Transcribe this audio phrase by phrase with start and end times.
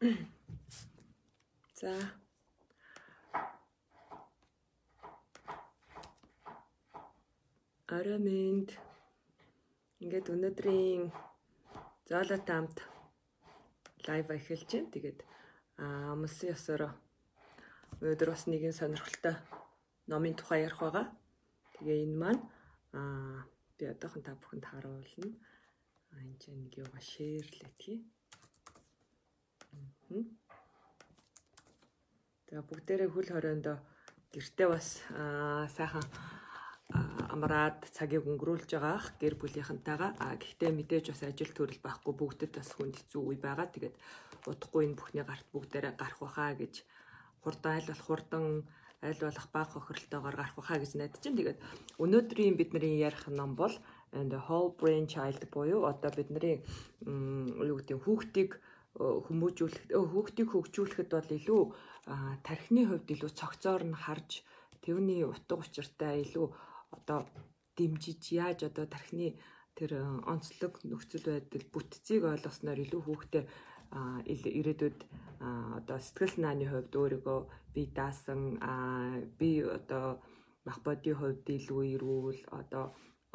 [0.00, 1.92] За.
[7.94, 8.66] Орой минь
[10.02, 11.02] ингээд өнөөдрийн
[12.08, 12.78] зоолотой хамт
[14.06, 14.92] лайв эхэлж байна.
[14.94, 15.20] Тэгээд
[15.78, 16.82] амсын ёсоор
[18.00, 19.36] өнөөдөр бас нэгэн сонирхолтой
[20.10, 21.06] номын тухай ярих байгаа.
[21.78, 22.42] Тэгээ энэ маань
[22.98, 25.30] аа би одоохон та бүхэнд харуулна.
[26.18, 27.98] Энэ чинь нэг юугаа шеэрлэтгэе.
[32.50, 33.76] За бүгдээрээ хөл хориондоо
[34.32, 35.02] гэртээ бас
[35.76, 36.06] сайхан
[37.34, 42.70] амраад цагийг өнгөрүүлж байгаах гэр бүлийнхэнтэйгээ а гэхдээ мэдээж бас ажил төрөл байхгүй бүгдэд бас
[42.76, 43.66] хүнд хэцүү үе байгаа.
[43.74, 43.96] Тэгээд
[44.50, 46.74] удахгүй энэ бүхний гарт бүгдээрээ гарах байхаа гэж
[47.42, 48.44] хурдан аль болох хурдан
[49.02, 51.38] аль болох баг хохиролтойгоор гарах байхаа гэж найдаж чинь.
[51.38, 51.58] Тэгээд
[52.02, 53.74] өнөөдрийн бидний ярих ном бол
[54.14, 56.62] and the whole brain child буюу одоо бидний
[57.04, 58.50] юу гэдэг хүүхдийг
[58.94, 61.62] хүмүүжүүлэх хүүхдийг хөгжүүлэхэд бол илүү
[62.46, 64.30] тархины хувьд илүү цогцоор нь харж
[64.84, 66.46] тэрний утга учиртай илүү
[66.96, 67.20] одоо
[67.76, 69.28] дэмжиж яаж одоо тархины
[69.74, 69.90] тэр
[70.32, 73.44] онцлог нөхцөл байдал бүтцийг ойлгосноор илүү хүүхдээ
[74.60, 74.98] ирээдүйд
[75.78, 77.40] одоо сэтгэл санааны хувьд өөрийгөө
[77.74, 78.40] би даасан
[79.38, 80.22] би одоо
[80.66, 82.84] мах бодийн хувьд илүү эрүүл одоо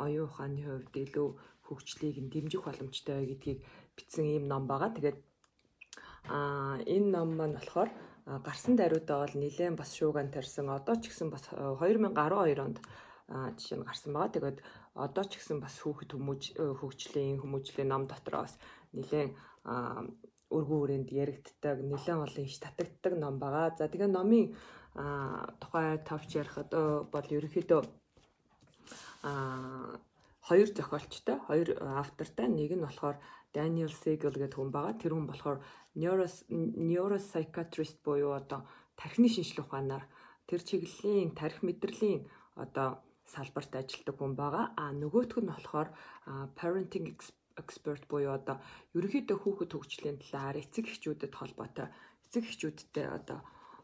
[0.03, 1.29] оюун ухааны хувьд илүү
[1.67, 3.59] хөгжлийг нь дэмжих боломжтой гэдгийг
[3.95, 4.95] бичсэн ийм ном байгаа.
[4.95, 5.19] Тэгээд
[6.29, 7.89] А энэ ном маань болохоор
[8.45, 10.69] гарсан даруйдаа бол нэлээд бас шууган тарьсан.
[10.69, 12.77] Одоо ч гэсэн бас 2012 онд
[13.57, 14.33] жишээ нь гарсан байгаа.
[14.33, 14.57] Тэгээд
[14.93, 16.43] одоо ч гэсэн бас хүүхэд хүмүүж
[16.79, 18.55] хөгжлийн хүмүүжлийн ном дотроо бас
[18.93, 19.33] нэлээд
[20.49, 23.73] өргөн хүрээнд яригддаг, нэлээд олон иш татагддаг ном байгаа.
[23.77, 24.53] За тэгээ номын
[25.61, 26.69] тухай товч ярихад
[27.13, 27.81] бол ерөнхийдөө
[29.23, 29.99] а
[30.41, 32.47] хоёр зохиолчтой, хоёр автортай.
[32.47, 33.17] Нэг нь болохоор
[33.53, 35.01] Daniel Siegel гэдэг хүн байгаа.
[35.01, 35.59] Тэр хүн болохоор
[35.95, 38.59] neuropsychiatrist буюу одоо
[38.99, 40.03] тархины шинжилгээ ухаанаар
[40.49, 42.21] тэр чиглэлийн тархи мэдрэлийн
[42.63, 42.89] одоо
[43.33, 44.65] салбарт ажилладаг хүн байгаа.
[44.81, 45.89] А нөгөөх нь болохоор
[46.57, 47.07] parenting
[47.61, 48.57] expert буюу одоо
[48.97, 51.87] ерөнхийдөө хүүхэд хөгжлийн талаар эцэг эхчүүдэд холбоотой
[52.25, 53.39] эцэг эхчүүдтэй одоо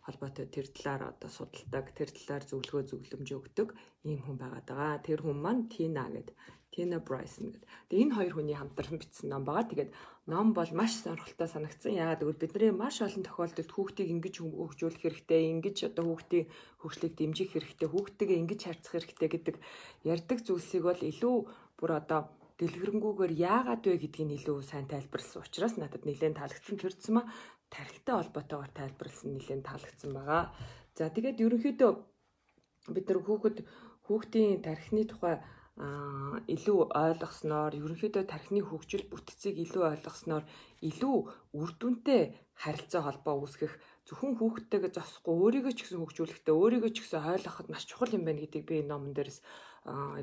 [0.06, 3.70] холбоотой тэр талаар одоо судалдаг, тэр талаар зөвлөгөө зөвлөмж өгдөг
[4.06, 5.02] ийм хүн байгаад байгаа.
[5.02, 6.38] Тэр хүн маань Тина гэдэг
[6.76, 7.64] Tina Bryson гэдэг.
[7.88, 9.72] Тэгээ энэ хоёр хүний хамтран бичсэн ном байгаа.
[9.72, 9.92] Тэгээд
[10.28, 11.96] ном бол маш сонирхолтой санагдсан.
[11.96, 16.52] Яагаад гэвэл бидний маш олон тохиолдолд хүүхдийг ингэж хөгжүүлэх хэрэгтэй, ингэж одоо хүүхдийн
[16.84, 19.56] хөгжлийг дэмжих хэрэгтэй, хүүхдтэйгээ ингэж харьцах хэрэгтэй гэдэг
[20.04, 21.36] ярьдаг зүйлсийг бол илүү
[21.80, 22.22] бүр одоо
[22.60, 26.76] дэлгэрэнгүйгээр яагаад вэ гэдгийг илүү сайн тайлбарласан учраас надад нэлээд таалагдсан.
[26.76, 27.26] Тэрдсэн маа
[27.72, 30.44] тархитай холбоотойгоор тайлбарласан нэлээд таалагдсан байгаа.
[30.96, 31.92] За тэгээд ерөнхийдөө
[32.96, 33.58] бид нар хүүхэд
[34.08, 35.44] хүүхдийн тархины тухай
[35.76, 40.44] илүү ойлгосноор ерөнхийдөө тархины хөгжил бүтцийг илүү ойлгосноор
[40.90, 41.18] илүү
[41.60, 43.76] үр дүнтэй харилцаа холбоо үүсгэх
[44.08, 48.40] зөвхөн хүүхдтэйгээ зогсохгүй өөрийгөө ч гэсэн хөгжүүлэхдээ өөрийгөө ч гэсэн ойлгоход маш чухал юм байна
[48.40, 49.40] гэдгийг би энэ номон дээрээс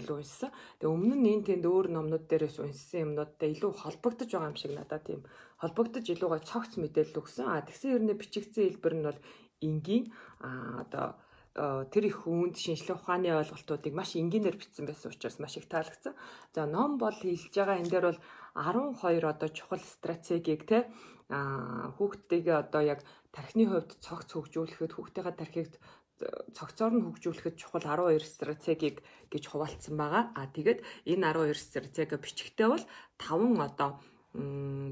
[0.00, 0.50] илүү уншсан.
[0.80, 4.72] Тэгээ өмнө нь энэ тэнд өөр номнууд дээрээс уншсан юмнуудтай илүү холбогдож байгаа юм шиг
[4.72, 5.20] надад тийм
[5.60, 7.46] холбогдож илүү гой цогц мэдээлэл өгсөн.
[7.46, 9.20] А тэгсэн хэрнээ бичигдсэн хэлбэр нь бол
[9.60, 10.04] энгийн
[10.40, 11.20] одоо
[11.54, 16.16] тэр их үүнд шинжлэх ухааны ойлголтуудыг маш энгийнээр бичсэн байсан учраас маш их таалагдсан.
[16.56, 18.20] За ном бол хэлж байгаа энэ дээр бол
[18.56, 20.88] 12 одоо чухал стратегийг те
[21.28, 23.00] хүүхдтэйгээ одоо яг
[23.36, 25.72] тархины хувьд цогц хөгжүүлэхэд хүүхдтэйгээ тархийг
[26.56, 30.32] цогцоор нь хөгжүүлэхэд чухал 12 стратегийг гэж хуваалцсан байгаа.
[30.38, 32.84] А тэгээд энэ 12 стратеги бичгтээ бол
[33.20, 34.00] 5 одоо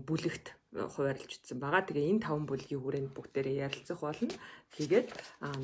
[0.05, 1.83] бүлэгт хуваарлж утсан байгаа.
[1.83, 4.31] Тэгээ энэ таван бүлгийн хүрээнд бүгдээрээ ярилцах болно.
[4.79, 5.09] Тэгээд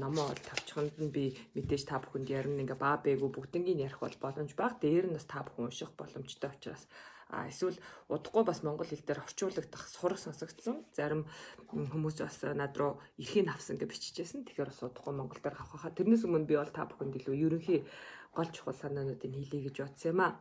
[0.02, 1.24] номоо бол тавчханд нь би
[1.54, 4.82] мэдээж та бүхэнд ярина ингээ баа бээгүү бүгднийг ярих бол боломж баг.
[4.82, 6.90] Дээр нь бас та бүхэн унших боломжтой учраас
[7.28, 7.74] а эсвэл
[8.06, 10.86] удахгүй бас монгол хэл дээр орчуулагдах сурах сонсогдсон.
[10.94, 11.26] Зарим
[11.70, 14.46] хүмүүс бас над руу эрхийг авсан гэж биччихсэн.
[14.46, 15.90] Тэгэхээр бас удахгүй монгол дээр авах хаа.
[15.90, 17.82] Тэрнээс өмнө би бол та бүхэнд илүү ерөнхий
[18.30, 20.38] гол чухал санаануудыг хэлье гэж бодсон юм а.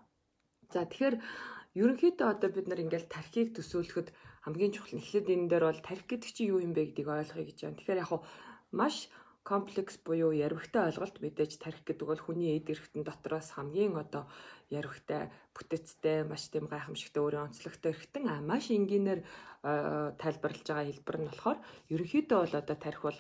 [0.69, 1.15] За тэгэхээр
[1.73, 4.13] ерөнхийдөө одоо бид нар ингээл тархийг төсөөлөхөд
[4.45, 7.57] хамгийн чухал эхлээд энэ дээр бол тарих гэдэг чинь юу юм бэ гэдгийг ойлгоё гэж
[7.65, 7.77] байна.
[7.81, 8.21] Тэгэхээр яг хуу
[8.69, 9.09] маш
[9.41, 14.25] комплекс буюу ярвхтай ойлголт мэдээж тарих гэдэг бол хүний эд эрхтэн дотроос хамгийн одоо
[14.69, 19.21] ярвхтай бүтэцтэй маш тийм гайхамшигтай өөрийн онцлогтой эрхтэн а маш энгийнээр
[20.21, 21.57] тайлбарлаж байгаа хэлбэр нь болохоор
[21.93, 23.19] ерөнхийдөө бол одоо тарих бол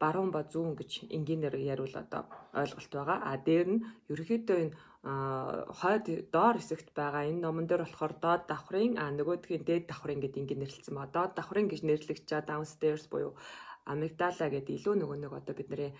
[0.00, 2.22] баруун ба зүүн гэж энгийнээр яривал одоо
[2.52, 3.18] ойлголт байгаа.
[3.24, 8.98] А дээр нь ерөнхийдөө энэ хойд доор хэсэгт байгаа энэ номон дээр болохоор доод давхрын
[8.98, 13.32] а нөгөөдгийн дээд давхрын гэдэг ингээд нэрлэлсэн ба доод давхрын гэж нэрлэгч downstairs буюу
[13.86, 15.92] амигдала гэдэг илүү нөгөө нэг одоо бидний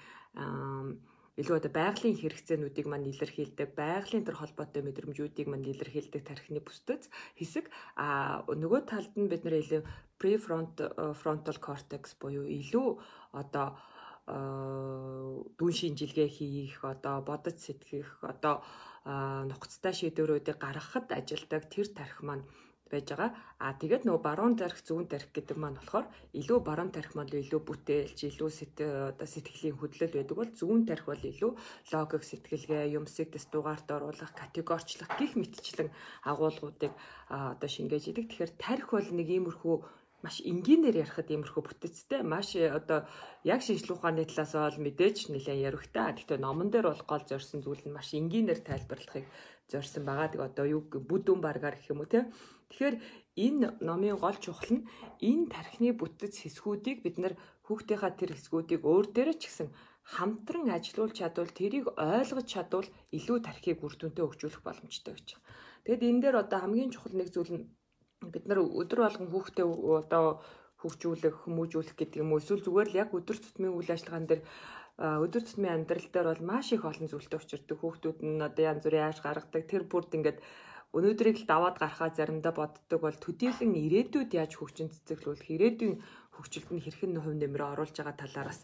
[1.37, 7.69] илүү одоо байгалийн хэрэгцээнүүдийг мань илэрхийлдэг, байгалийн төр холбоотой мэдрэмжүүдийг мань илэрхийлдэг тархины бүсдэц хэсэг.
[8.01, 9.83] А нөгөө талд нь бид нэр илүү
[10.17, 12.89] prefrontal cortex буюу илүү
[13.37, 13.77] одоо
[14.27, 18.65] дүн шинжилгээ хийх, одоо бодож сэтгэх, одоо
[19.07, 22.45] нухацтай шийдвэрүүдийг гаргахад ажилдаг тэр тарих маань
[22.91, 23.31] байж байгаа.
[23.59, 26.07] А тэгээд нөгөө баруун тарих, зүүн тарих гэдэг маань болохоор
[26.39, 28.51] илүү баруун тарих маань илүү бүтээлч, илүү
[29.11, 31.53] одоо сэтгэлийн хөдлөл байдаг бол зүүн тарих бол илүү
[31.91, 35.91] логик сэтгэлгээ, юмсыг дэс дугаарт оруулах, категорчлох гих мэтчлэн
[36.31, 36.93] агуулгуудыг
[37.27, 38.27] одоо шингээж идэг.
[38.31, 39.77] Тэгэхээр тарих бол нэг иймэрхүү
[40.25, 43.05] маш энгийнээр ярихад иймэрхүү бүтэцтэй маш э, одоо
[43.45, 46.17] яг шинжлэх ухааны талаас бол мэдээж нэлээд ярихтаа.
[46.17, 49.27] Гэхдээ номон дээр бол гол зорьсон зүйл нь маш энгийнээр тайлбарлахыг
[49.69, 50.33] зорьсон байгаа.
[50.33, 52.31] Тэг одоо юу бүдүүн баргаар гэх юм уу те.
[52.73, 52.97] Тэгэхээр
[53.45, 54.87] энэ номын гол чухал нь
[55.21, 57.35] энэ тархины бүтэц хэсгүүдийг бид нар
[57.69, 59.69] хүүхдийнхаа тэр хэсгүүдийг өөр дээрээ ч гэсэн
[60.15, 65.45] хамтран ажилуулж чадвал тэрийг ойлгож чадвал илүү тархийг үр дүнтэй хөгжүүлэх боломжтой гэж байна.
[65.87, 67.67] Тэгэд энэ дээр одоо хамгийн чухал нэг зүйл нь
[68.23, 69.67] бид нар өдөр болгон хүүхдээ
[70.01, 70.41] одоо
[70.81, 74.43] хөгжүүлэх, хүмүүжүүлэх гэдэг юм уу эсвэл зүгээр л яг өдөр тутмын үйл ажиллагаан дээр
[74.97, 77.77] өдөр тутмын амьдрал дээр бол маш их олон зүйлтэй учирдаг.
[77.81, 79.63] Хүүхдүүд нь одоо янз бүрийн ааш гаргадаг.
[79.69, 80.39] Тэр бүрд ингээд
[80.97, 85.95] өнөөдрийг л даваад гарахаа заримдаа боддог бол төдийлөн ирээдүйд яаж хөгжин цэцэглүүлэх ирээдүйн
[86.37, 88.61] хөгжилд нь хэрхэн хувь нэмрээ оруулж байгаа талаараас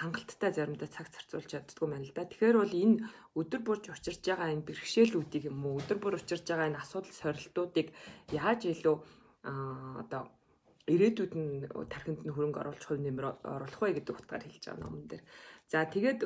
[0.00, 2.28] хангалттай заримдаа цаг зарцуулж чаддгүй байна л да.
[2.28, 2.96] Тэгэхээр бол энэ
[3.40, 7.88] өдөр бүрж учирж байгаа энэ бэрхшээлүүдийг юм уу өдөр бүр учирж байгаа энэ асуудал сорилтуудыг
[8.30, 8.96] яаж илүү
[10.04, 10.22] одоо
[10.94, 11.52] ирээдүйд нь
[11.92, 15.24] тархинд нь хөрөнгө оруулах хувь нэмэр оруулах вэ гэдэг утгаар хэлж байгаа номон дээр.
[15.72, 16.20] За тэгээд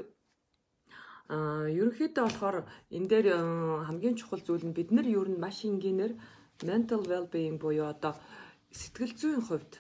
[1.29, 2.57] Аа ерөнхийдөө болохоор
[2.97, 3.27] энэ дээр
[3.87, 6.13] хамгийн чухал зүйл нь бид нар ер нь маш энгийнээр
[6.69, 8.15] mental well-being буюу одоо
[8.79, 9.73] сэтгэл зүйн хувьд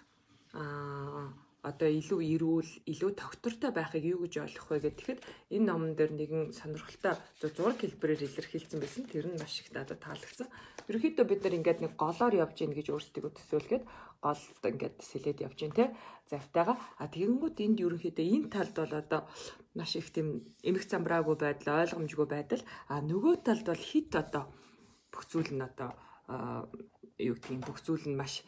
[0.52, 1.32] аа
[1.66, 6.44] одоо илүү эрүүл, илүү тогтвортой байхыг юу гэж ойлгох вэ гэхэд энэ номон дээр нэгэн
[6.54, 7.18] сонирхолтой
[7.50, 9.04] зураг хэлбэрээр илэрхийлсэн байсан.
[9.10, 10.48] Тэр нь маш их надад таалагдсан.
[10.86, 13.84] Ерөнхийдөө бид нар ингээд нэг голоор явж гин гэж өөрсдөө төсөөлгээд
[14.22, 15.84] голд ингээд сэлээд явж гин те
[16.30, 16.78] завтайгаа.
[17.02, 19.20] А тэгэнгүүт энд ерөнхийдөө энэ талд бол одоо
[19.74, 22.62] маш их тийм эмх замбраагүй байдал, ойлгомжгүй байдал.
[22.86, 24.46] А нөгөө талд бол хит одоо
[25.10, 25.90] бүх зүйл нь одоо
[26.28, 28.44] юу гэдгийг бүх зүйл нь маш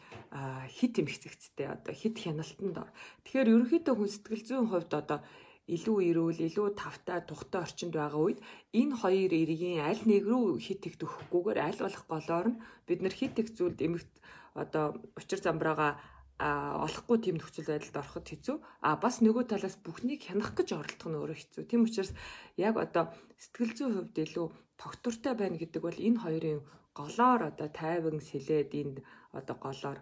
[0.77, 2.89] хит эмхцэгцтэй одоо хит хяналтанд ор.
[3.25, 5.19] Тэгэхээр ерөнхийдөө хүн сэтгэл зүйн хувьд одоо
[5.67, 8.39] илүү эрүүл, илүү тавтай, тухтай орчинд байгаа үед
[8.73, 13.15] энэ хоёр эргийн аль нэг рүү хит их төхөхгүйгээр аль болох голоор нь бид нар
[13.15, 14.11] хит их зүйлд эмхт
[14.57, 16.01] одоо учир замбраага
[16.41, 18.57] олохгүй тийм нөхцөл байдалд ороход хэцүү.
[18.81, 21.63] А бас нөгөө талаас бүхнийг хянах гэж оролдох нь өөрөө хэцүү.
[21.69, 22.11] Тийм учраас
[22.57, 24.47] яг одоо сэтгэл зүйн хувьд илүү
[24.81, 26.59] тогтвортой байна гэдэг бол энэ хоёрын
[26.99, 28.97] голоор одоо тайван сэлээд энд
[29.31, 29.99] одоо голоор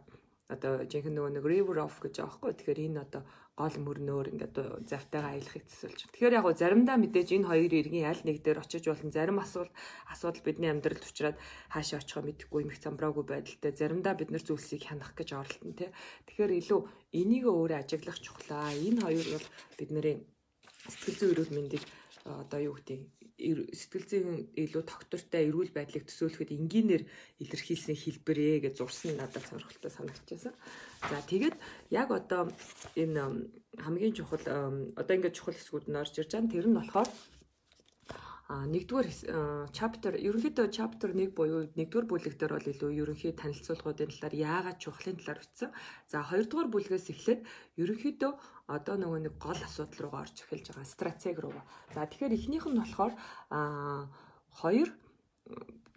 [0.50, 2.52] одоо жинхэнэ нөгөө нэг river off гэж байгаа хгүй.
[2.58, 3.22] Тэгэхээр энэ одоо
[3.54, 4.56] гол мөрнөөр ингээд
[4.90, 6.14] завтайгаа аялахыг төсөөлж байна.
[6.16, 9.14] Тэгэхээр яг гоо заримдаа мэдээж энэ хоёр иргэн аль нэг дээр очиж болно.
[9.14, 9.76] Зарим асуудал
[10.10, 11.38] асуудал бидний амьдралд учраад
[11.70, 13.72] хаашаа очихоо мэдэхгүй юм их замбраагүй байдалтай.
[13.78, 15.90] Заримдаа бид нар зүйлсийг хянах гэж оролдоно тий.
[16.26, 16.80] Тэгэхээр илүү
[17.14, 18.74] энийг өөрөө ажиглах чухлаа.
[18.74, 19.48] Энэ хоёр бол
[19.78, 20.16] бидний
[20.90, 21.84] сэтгэл зүйн эрүүл мэндийг
[22.26, 23.00] одоо юу гэдэг
[23.40, 27.04] сэтгэл зүйн илүү тогтвортой эрүүл байдлыг төсөөлөхөд энгийнээр
[27.40, 30.54] илэрхийлсэн хэлбэрээ гэж зурсан надад сонирхолтой санагдчихсан.
[31.08, 31.56] За тэгээд
[31.96, 32.52] яг одоо
[33.00, 33.48] энэ
[33.80, 34.44] хамгийн чухал
[35.00, 36.52] одоо ингээд чухал хэсгүүд нь орж ирж байгаа.
[36.52, 37.10] Тэр нь болохоор
[38.50, 44.82] нэгдүгээр chapter ерөнхийдөө chapter 1 буюу нэгдүгээр бүлэг дээр бол илүү ерөнхий танилцуулгуудын талаар яагаад
[44.82, 45.70] чухлын талаар бичсэн.
[46.10, 47.46] За хоёрдугаар бүлгээс эхлээд
[47.78, 48.32] ерөнхийдөө
[48.74, 51.62] одоо нөгөө нэг гол асуудал руугаа орж эхэлж байгаа стратеги руу.
[51.94, 53.14] За тэгэхээр эхнийх нь болохоор
[54.50, 54.90] хоёр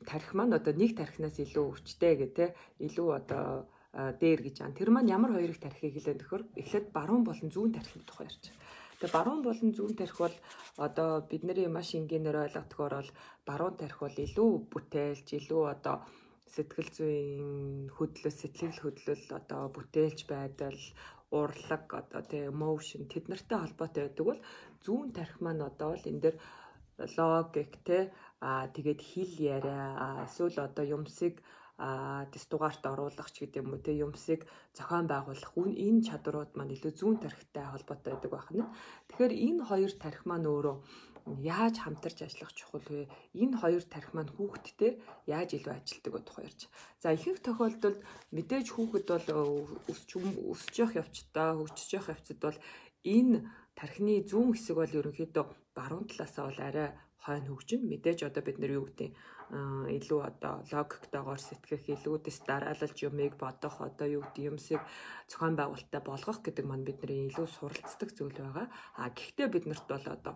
[0.05, 2.47] тарих маань одоо нэг тарихнаас илүү өвчтэй гэх те
[2.85, 4.77] илүү одоо дээр гэж байна.
[4.77, 8.53] Тэр маань ямар хоёр их тарихыг хэлээд нөхөр эхлээд баруун болон зүүн тарихын тухай ярьж
[8.53, 8.61] байна.
[9.03, 10.37] Тэгээ баруун болон зүүн тарих бол
[10.87, 13.11] одоо бидний маш энгийнээр ойлгодгоор бол
[13.49, 15.97] баруун тарих бол илүү бүтээлч, илүү одоо
[16.55, 20.79] сэтгэл зүйн хөдлөл, сэтгэл хөдлөл одоо бүтээлч байдал,
[21.33, 24.41] урлаг одоо тий emotion тэд нартай холбоотой байдаг бол
[24.85, 26.37] зүүн тарих маань одоо бол энэ дээр
[27.17, 28.03] логик тий
[28.49, 31.35] аа тэгээд хэл яриа эсвэл одоо юмсыг
[31.79, 34.45] а дэс дугаарт оруулах ч гэдэг юм уу те юмсыг
[34.77, 38.67] зохион байгуулах энэ чадрууд маань илүү зүүн тархитай холбоотой байдаг байна.
[39.09, 40.77] Тэгэхээр энэ хоёр тархи маань өөрөө
[41.41, 43.09] яаж хамтарч ажиллах чухал вэ?
[43.33, 44.93] Энэ хоёр тархи маань хүүхэдтэй
[45.27, 46.61] яаж илүү ажилтдаг тухай ярьж.
[47.03, 48.01] За ихэнх тохиолдолд
[48.35, 52.59] мэдээж хүүхэд бол өсч өсөж явах явцдаа хөгжиж явах явцад бол
[53.07, 53.37] энэ
[53.79, 55.45] тархины зүүн хэсэг бол ерөнхийдөө
[55.77, 56.89] баруун талаасаа бол арай
[57.23, 57.87] хойно хөгжин.
[57.87, 59.15] Мэдээж одоо бид нэр юу гэдэг
[59.53, 64.81] илүү одоо логиктойгоор сэтгэх, илүүдэс дараалалж юмыг бодох, одоо юу гэдэг юмсыг
[65.29, 68.67] зохион байгуулалттай болгох гэдэг маань бидний илүү суралцдаг зүйл байгаа.
[68.97, 70.35] А гэхдээ бид нарт бол одоо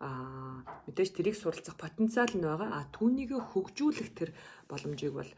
[0.00, 2.72] а мэдээж тэрийг суралцах потенциал нь байгаа.
[2.72, 4.32] А түүнийг хөгжүүлэх тэр
[4.64, 5.30] боломжийг бол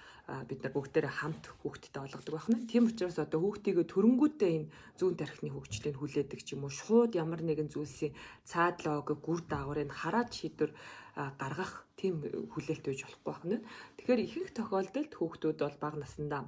[0.47, 2.71] бид нар бүгдээрээ хамт хүүхдэд олгодог байна.
[2.71, 4.71] Тийм учраас одоо хүүхдийг төрөнгүүтээ энэ
[5.03, 8.15] зүүн тархины хөгжлийг хүлээдэг ч юм уу шууд ямар нэгэн зүйлсийн
[8.47, 10.71] цаадлог гүр дагаврыг хараад шийдвэр
[11.43, 12.23] гаргах тийм
[12.55, 13.59] хүлээлт байж болохгүй байна.
[13.99, 16.43] Тэгэхээр ихэнх тохиолдолд хүүхдүүд бол бага насндаа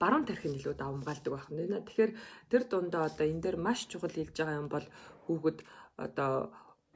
[0.00, 1.84] баруун тархин илүү давмгаалдаг байна.
[1.84, 2.12] Тэгэхээр
[2.50, 4.86] тэр дундаа одоо энэ дээр маш чухал хэлж байгаа юм бол
[5.26, 5.58] хүүхэд
[6.06, 6.32] одоо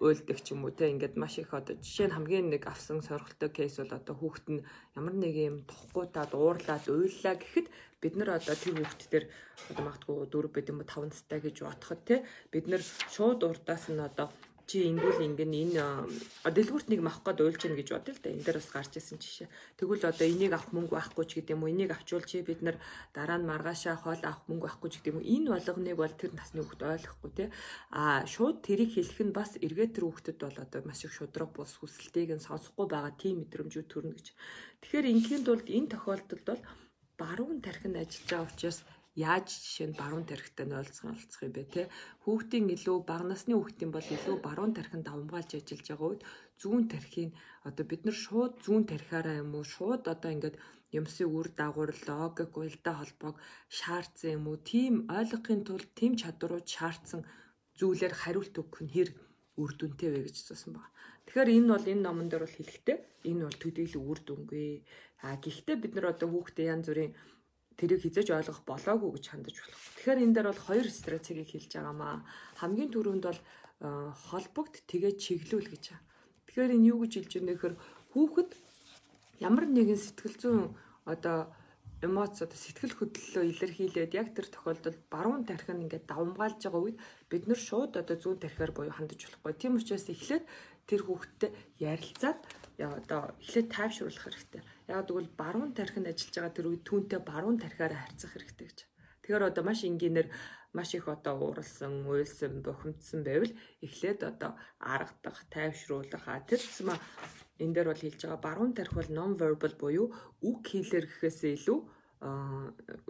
[0.02, 3.50] уйлдаг ч юм уу те ингээд маш их одоо жишээ нь хамгийн нэг авсан сорилттой
[3.54, 4.64] кейс бол одоо хүүхэд нь
[4.98, 7.66] ямар нэг юм тухгүй таад уурлаад уйллаа гэхэд
[8.02, 9.26] бид нар одоо тэр хүүхэд дээр
[9.70, 12.16] одоо магадгүй 4 бэд юм уу 5 настай гэж бодоход те
[12.50, 12.82] бид нар
[13.14, 14.28] шууд урдаас нь одоо
[14.64, 15.84] чи ингүүл ингэн энэ
[16.48, 18.32] дэлгүүрт нэг мах гээд уйлж гин гэж бодъё л да.
[18.32, 19.48] Энэ дээр бас гарч исэн жишээ.
[19.76, 22.76] Тэгвэл одоо энийг авах мөнгө байхгүй ч гэдэг юм уу, энийг авчвал чи бид нар
[23.12, 25.28] дараа нь маргаашаа хоол авах мөнгө байхгүй ч гэдэг юм уу.
[25.28, 27.48] Энэ болгоныг бол тэр насны хүүхд ойлгохгүй тий.
[27.92, 31.76] А шууд тэрийг хэлэх нь бас эргээд тэр хүүхдэд бол одоо маш их шудраг бус
[31.76, 34.26] хүсэлтийг нь сонсохгүй байгаа тийм мэдрэмжүүд төрнө гэж.
[34.80, 36.62] Тэгэхээр ингийн тулд энэ тохиолдолд бол
[37.20, 38.78] баруун тархин ажиллаж байгаа учраас
[39.14, 41.82] яаж жишээ нь баруун тархитай нойлцох олцох юм бэ те
[42.24, 46.22] хүүхдийн илүү бага насны хүүхдийн бол илүү баруун тархинд давмгаалж ажиллаж байгаа үед
[46.60, 47.30] зүүн тархийг
[47.68, 50.56] одоо бид нар шууд зүүн тархиараа юм уу шууд одоо ингээд
[50.98, 53.36] юмсын үр дагавар логик уялдаа холбоог
[53.78, 57.20] шаардсан юм уу тийм ойлгохын тулд тийм чадварууд шаардсан
[57.78, 59.10] зүйлээр хариулт өгөх нь хэр
[59.62, 60.94] үр дүнтэй вэ гэж асуусан байна.
[61.26, 62.98] Тэгэхээр энэ бол энэ номон дээр бол хэлэхдээ
[63.30, 64.70] энэ бол төдийлө үр дүнгүй.
[65.24, 67.12] А гэхдээ бид нар одоо хүүхдээ янз бүрийн
[67.78, 69.82] тэрийг хизэж ойлгох болоогүй гэж хандаж болох.
[69.98, 72.22] Тэгэхээр энэ дээр бол хоёр стратегийг хэлж байгаамаа.
[72.60, 73.88] Хамгийн түрүүнд бол э,
[74.30, 76.02] холбогд тэгээ чиглүүл гэж байгаа.
[76.46, 77.76] Тэгэхээр энэ юу гэж хэлж байна гэхээр
[78.14, 78.50] хүүхэд
[79.42, 80.62] ямар нэгэн сэтгэл зүйн
[81.04, 81.50] одоо
[82.04, 86.98] эмоц одоо сэтгэл хөдлөлөө илэрхийлээд яг тэр тохиолдолд баруун тархин ингээд давмгаалж байгаа үед
[87.30, 89.52] бид нар шууд одоо зүүн тархиар буюу хандаж болохгүй.
[89.56, 90.44] Тийм учраас эхлээд
[90.86, 91.50] тэр хүүхэдтэй
[91.80, 92.38] ярилцаад
[92.78, 94.62] одоо эхлээд тайвшруулах хэрэгтэй.
[94.90, 98.78] Яг тэгвэл баруун тархинд ажиллаж байгаа тэр үед түүнтэй баруун тархиараа харьцах хэрэгтэй гэж.
[99.22, 100.28] Тэгэхээр одоо маш энгийнээр
[100.74, 106.98] маш их одоо ууралсан, уйлсан, бухимдсан байвал эхлээд одоо аргадах, тайвшруулах тэр зэсмэ
[107.62, 110.06] энэ дээр бол хэлж байгаа баруун тархи бол non verbal буюу
[110.42, 111.78] үг хэлээр гэхээсээ илүү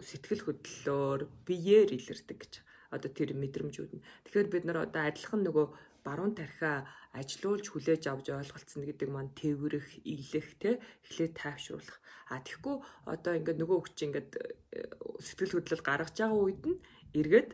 [0.05, 2.53] сэтгэл хөдлөлөөр биеэр илэрдэг гэж.
[2.93, 4.05] Одоо тэр мэдрэмжүүд нь.
[4.29, 5.67] Тэгэхээр бид нар одоо адилхан нөгөө
[6.05, 6.85] баруун тархиа
[7.19, 10.71] ажилуулж хүлээж авч ойлголцсон гэдэг маань тэрвэрэх, илэх те
[11.07, 11.97] эхлээд тайвшруулах.
[12.27, 12.75] А тэгэхгүй
[13.07, 14.89] одоо ингээд нөгөө хүч ингээд э,
[15.23, 16.79] сэтгэл хөдлөл гаргаж байгаа үед нь
[17.19, 17.49] эргээд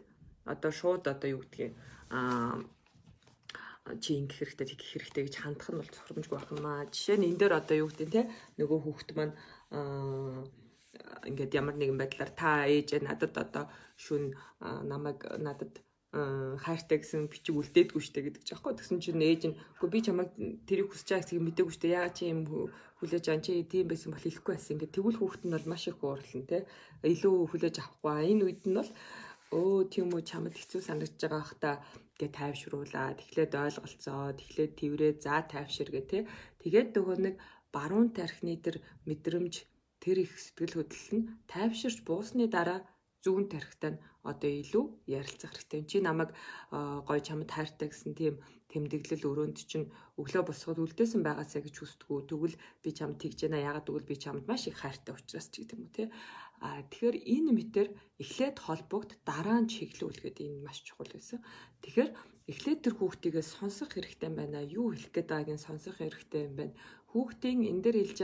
[0.50, 1.74] одоо шууд одоо юу гэдгийг
[2.10, 2.58] а
[4.01, 6.86] чи ингэх хэрэгтэй тэгэх хэрэгтэй гэж хандах нь бол цохромжгүй байх юм аа.
[6.94, 8.22] Жишээ нь энэ дээр одоо юу гэдэг те
[8.62, 9.36] нөгөө хүүхэд маань
[11.30, 13.65] ингээд ямар нэгэн байдлаар та ээж надад одоо
[13.98, 14.24] шүн
[14.62, 15.74] намайг надад
[16.12, 18.75] хайртай гэсэн бичиг үлдээдгүй штэ гэдэг ч аахгүй.
[18.75, 20.36] Тэгсэн чинь ээж нь үгүй би чамайг
[20.68, 21.96] тэрийг хүсэж байгаа гэсэн мэдээгүй штэ.
[21.96, 22.41] Яагаад чи юм
[23.00, 26.03] хүлээж ан чи тийм байсан бол хэлэхгүй байсан ингээд тэгвэл хүүхэд нь бол маш их
[26.03, 26.68] уурлан те.
[27.00, 28.27] Илүү хүлээж авахгүй.
[28.27, 28.91] Энэ үед нь бол
[29.56, 31.72] өө тийм үү чамд хэцүү санагдаж байгаа хта
[32.20, 34.36] гэ тайвшруулаад эхлээд ойлголцоо.
[34.36, 36.20] Тэгэхээр тэрврээ за тайвшир гэ те.
[36.60, 37.36] Тэгээд нөгөө нэг
[37.72, 39.53] баруун тархины тэр мэдрэмж
[40.03, 42.84] тэр их сэтгэл хөдлөл нь тайвширч буусны дараа
[43.24, 45.82] зүүн тархитай нь одоо илүү ярилцах хэрэгтэй.
[45.90, 46.34] Чи намайг
[46.72, 48.36] гой чамд хайртай гэсэн тийм
[48.70, 52.20] тэмдэглэл өрөөнд чинь өглөө босгоод үлдээсэн байгаасаа гэж хүсдэггүй.
[52.30, 55.75] Тэгвэл би чамд тэгж яана ягаад гэвэл би чамд маш их хайртай учраас ч гэдэг
[55.75, 56.04] юм уу те.
[56.62, 57.88] А тэгэхээр энэ мэтэр
[58.22, 61.42] эхлээд холбогд дараа нь чиглүүл гэдэг энэ маш чухал байсан.
[61.82, 62.10] Тэгэхээр
[62.50, 64.62] эхлээд тэр хүүхдийгээ сонсох хэрэгтэй юм байна.
[64.62, 66.76] Юу хэлэх гээд байгааг нь сонсох хэрэгтэй юм байна
[67.12, 68.20] хүүхдийн энэ дээр хэлж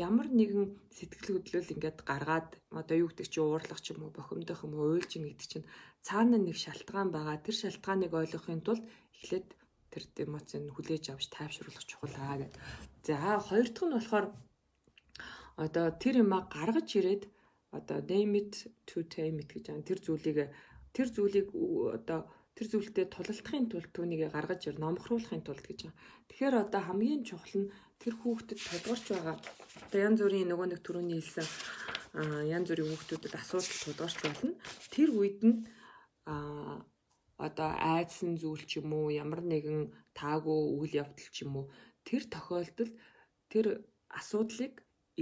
[0.00, 0.64] ямар нэгэн
[0.96, 4.96] сэтгэл хөдлөл ингээд гаргаад одоо юу гэдэг чи уурлах ч юм уу бохимдох юм уу
[4.96, 5.68] уйлж ин гэдэг чинь
[6.00, 7.36] цаана нэг шалтгаан байгаа.
[7.44, 9.48] Тэр шалтгааныг ойлгохын тулд эхлээд
[9.92, 12.54] тэр эмоцийг хүлээж авч тайвшруулах чухал аа гэд.
[13.04, 14.26] За хоёр дахь нь болохоор
[15.64, 17.22] одоо тэр юма гаргаж ирээд
[17.76, 18.52] одоо name it
[18.88, 19.84] to tame it гэж байгаа.
[19.84, 20.38] Тэр зүйлийг
[20.96, 21.48] тэр зүйлийг
[21.96, 22.20] одоо
[22.56, 25.98] тэр зүйлдээ тулалдахын тулд түүнийг гаргаж ир номхруулахын тулд гэж байгаа.
[26.28, 29.36] Тэгэхээр одоо хамгийн чухал нь тэр хүүхдэд тулгарч байгаа.
[29.86, 31.48] Одоо янз бүрийн нөгөө нэг төрөний хэлсэн
[32.56, 34.52] янз бүрийн хүүхдүүдэд асуудал тулгарч болно.
[34.92, 35.56] Тэр үед нь
[37.46, 41.66] одоо айдсан зүйл ч юм уу ямар нэгэн таагүй үйл явдал ч юм уу
[42.04, 42.94] тэр тохиолдолд
[43.52, 43.66] тэр
[44.20, 44.74] асуудлыг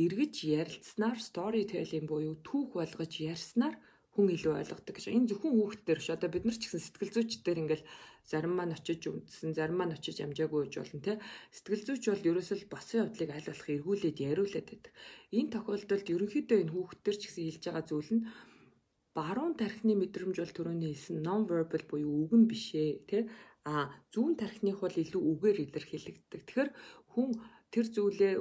[0.04, 3.74] эргэж ярилцсанаар story telling буюу түүх болгож ярьснаар
[4.18, 5.14] хүн илүү ойлгодог гэж.
[5.14, 6.18] Энэ зөвхөн хүүхдтэр ш.
[6.18, 7.86] Одоо бид нар ч гэсэн сэтгэл зүйчдэр ингээл
[8.26, 11.22] зарим маань очиж үндсэн, зарим маань очиж амжаагүй гэж болно те.
[11.54, 14.92] Сэтгэл зүйч бол ерөөсөл босон явдлыг аль болох эргүүлээд яриулаад байдаг.
[15.30, 18.26] Энэ тохиолдолд ерөнхийдөө энэ хүүхдтэр ч гэсэн хэлж байгаа зүйл нь
[19.14, 23.18] баруун тархины мэдрэмж бол төрөний хэлсэн non verbal буюу үгэн бишээ те
[23.68, 26.40] А зүүн тархиных бол илүү үгээр илэрхийлэгддэг.
[26.40, 26.70] Тэгэхээр
[27.12, 27.28] хүн
[27.72, 28.34] тэр зүйлээ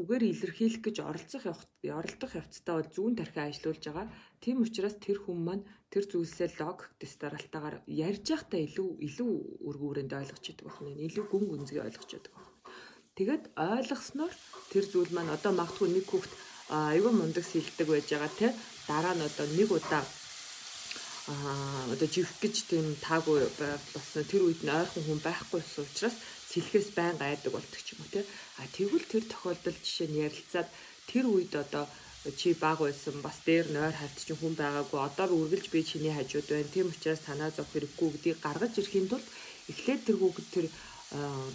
[0.00, 4.06] үгээр илэрхийлэх гэж оролцох оролдох явцдаа бол зүүн тархи ажиллуулж байгаа.
[4.44, 9.32] Тийм учраас тэр хүн маань тэр зүйлсээ логик дистаралтаагаар ярьж байхдаа илүү илүү
[9.68, 11.00] өргөөрөнд ойлгож чаддаг байна.
[11.08, 12.52] Илүү гүн гүнзгий ойлгож чаддаг байна.
[13.16, 14.34] Тэгээд ойлгосноор
[14.70, 16.32] тэр зүйл маань одоо магадгүй нэг хүүхд
[16.68, 18.48] аюун мундаг сэлдэг байж байгаа те
[18.86, 20.04] дараа нь одоо нэг удаа
[21.32, 23.40] аа одоо живх гэж тийм таагүй
[23.94, 26.16] болсон тэр үед нь ойрхон хүн байхгүй учраас
[26.50, 28.20] сэлхээс байнга айдаг болдог ч юм уу те
[28.60, 30.68] а тэгвэл тэр тохиолдолд жишээ нь ярилцаад
[31.10, 31.84] тэр үед одоо
[32.38, 36.48] чи баг байсан бас дээр нойр хавьт чинь хүн байгаагүй одоо үргэлж би чиний хажууд
[36.50, 39.26] байна тийм учраас санаа зовх хэрэггүй гэдгийг гаргаж ирэхийн тулд
[39.70, 40.66] эхлээд тэр хүүхэд тэр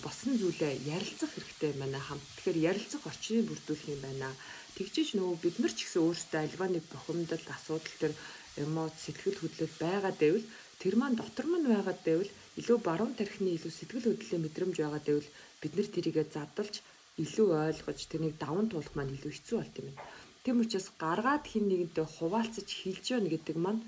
[0.02, 2.26] босон зүйлээ ярилцах хэрэгтэй байна хамт.
[2.42, 4.30] Тэгэхээр ярилцах орчныг бүрдүүлэх юм байна.
[4.74, 8.14] Тэгжиж нөгөө бид нар ч гэсэн өөрсдөө альва нэг бухимдал асуудал төр
[8.58, 10.46] эмоц сэтгэл хөдлөл байгаад байвал
[10.82, 15.29] тэр маань дотор маань байгаад байвал илүү баруун тархины илүү сэтгэл хөдлөлийн мэдрэмж байгаад байвал
[15.62, 16.75] бид нар тэрийгэ задалж
[17.24, 20.01] илүү ойлгож тэрнийг даван туулах маань илүү хэцүү болт юм байна.
[20.43, 23.81] Тэм учраас гаргаад хин нэгэнтэй хуваалцаж хэлж яана гэдэг маань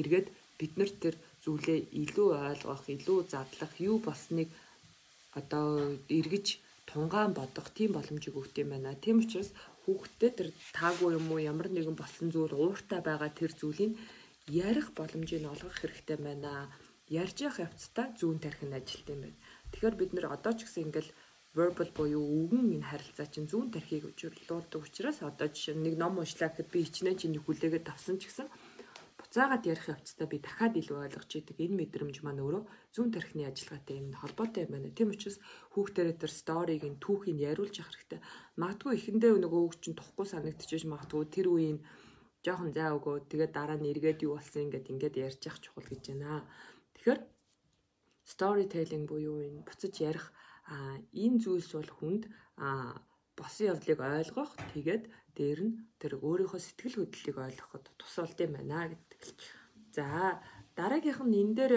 [0.00, 1.14] эргээд бид нар тэр
[1.44, 4.48] зүйлээ илүү ойлгох, илүү задлах, юу болсныг
[5.40, 5.66] одоо
[6.18, 6.46] эргэж
[6.90, 8.94] тунгаан бодох тийм боломжийг өгд юм байна.
[9.04, 9.50] Тийм учраас
[9.82, 13.92] хүүхдэд тэр таагүй юм уу ямар нэгэн болсон зүйл ууртай байгаа тэр зүйлийг
[14.46, 16.70] ярих боломжийг олгох хэрэгтэй байна.
[17.20, 19.38] Ярьж явах явцдаа зүүн тархин ажилт юм байна.
[19.72, 21.10] Тэгэхээр бид нэр одоо ч гэсэн ингээл
[21.52, 26.48] verbal буюу үгэн энэ харилцаа чинь зүүн тархийг өчрлүүлдэг учраас одоо жишээ нэг ном уншлаа
[26.48, 28.48] гэхэд би хичнээн чинь хүлээгээд тавсан ч гэсэн
[29.20, 32.64] буцаагаад ярих явцдаа би дахиад илүү ойлгож идэг энэ мэдрэмж маань өөрөө
[32.96, 34.96] зүүн тархины ажиллагаатай юм холбоотой юм байна.
[34.96, 35.36] Тийм учраас
[35.76, 38.20] хүүхдэрээ тэр сториг нь түүхийг яриулж явах хэрэгтэй.
[38.60, 41.78] Магадгүй эхэндээ нөгөө хүүхд чинь тухгүй санагдчихж магадгүй тэр үеийн
[42.44, 46.02] жоохон зай өгөө тэгээд дараа нь эргээд юу болсон ингээд ингээд ярьж явах чухал гэж
[46.10, 46.42] байна.
[47.02, 47.20] Тэгэхээр
[48.22, 50.30] storytelling буюу энэ буцаж ярих
[51.10, 52.30] энэ зүйлс бол хүнд
[52.62, 52.94] а
[53.34, 58.94] босон явдлыг ойлгох тэгээд дээр нь тэр өөрийнхөө сэтгэл хөдлөлийг ойлгоход тус болд юм байна
[58.94, 59.34] гэдэг.
[59.90, 60.38] За
[60.78, 61.74] дараагийнх нь энэ дээр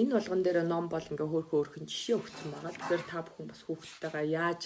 [0.00, 2.72] энэ болгон дээр ном бол ингээ хөөх хөөхөн жишээ өгсөн байгаа.
[2.72, 4.62] Тэгэхээр та бүхэн бас хүүхдтэйгээ яаж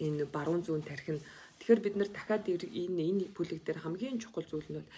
[0.00, 1.24] энэ баруун зүүн тарих нь
[1.60, 4.88] тэгэхээр бид нэр дахиад энэ энэ бүлэг дээр хамгийн чухал зүйл нь бол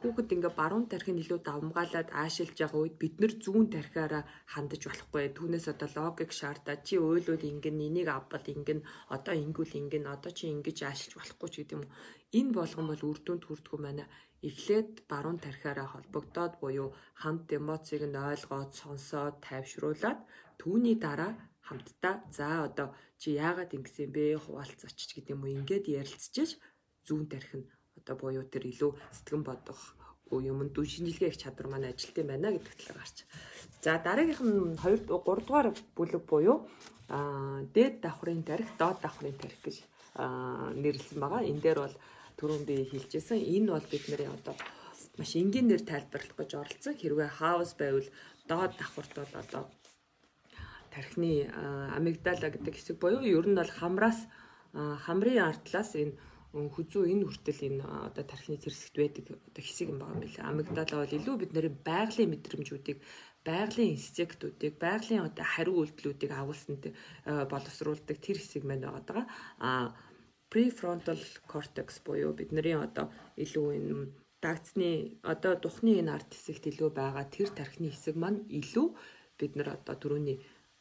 [0.00, 5.24] Хүүхэд ингээ баруун тархийг илүү давмгаалаад аашилж байгаа үед бид нэр зүүн тархиараа хандаж болохгүй.
[5.36, 8.80] Түүнээс одоо логик шаардаа чи ойлвол ингэн энийг авбал ингэн
[9.16, 11.84] одоо ингүүл ингэн одоо чи ингэж аашилж болохгүй ч гэдэг юм.
[12.38, 14.04] Энэ болгон бол үр дүнд хүрдэг юм байна.
[14.48, 16.88] Эхлээд баруун тархиараа холбогдоод буюу
[17.20, 20.18] хамт эмоцийг нь ойлгоод сонсоод тайвшруулад
[20.60, 21.32] түүний дараа
[21.66, 22.88] хамтдаа за одоо
[23.20, 26.50] чи яагаад ингэсэн бэ хуваалцаач гэдэг юм уу ингээд ярилцчихэж
[27.06, 27.68] зүүн тархи нь
[28.10, 29.94] одоо буюу тэр илүү сэтгэн бодох
[30.34, 33.16] юмд дүү шинжилгээ их чадвар маань ажилт юм байна гэдэг талаар гарч.
[33.82, 36.66] За дараагийнх нь 2 3 дугаар бүлэг буюу
[37.06, 39.76] аа дээд давхрын тарих, доод давхрын тарих гэж
[40.82, 41.46] нэрлсэн байгаа.
[41.46, 41.96] Энэ дээр бол
[42.38, 43.38] түрүүн би хэлжсэн.
[43.38, 44.54] Энэ бол бидний одоо
[45.18, 46.94] маш энгийнээр тайлбарлах гэж оролцсон.
[46.98, 48.08] Хэрвээ хаус байвал
[48.50, 49.62] доод давхарт бол одоо
[50.90, 51.46] тархины
[51.94, 54.26] амигдала гэдэг хэсэг буюу ер нь бол хамраас
[54.74, 56.14] хамрын артлаас энэ
[56.50, 60.48] хүзүү энэ хүртэл энэ одоо тархины зэрсэгт байдаг одоо хэсэг юм байгаа юм билээ.
[60.50, 62.98] Амигдала бол илүү бид нарын байгалийн мэдрэмжүүдийг
[63.46, 66.84] байгалийн инстинктүүдийг байгалийн одоо хариу үйлдэлүүдийг агуулсанд
[67.24, 69.24] боловсруулдаг тэр хэсэг маань байгаа.
[69.62, 69.94] А
[70.50, 73.06] prefrontal cortex буюу бидний одоо
[73.38, 73.94] илүү энэ
[74.42, 78.88] дагцны одоо духны энэ арт хэсэгт илүү байгаа тэр тархины хэсэг маань илүү
[79.38, 80.38] бид нар одоо түрүүний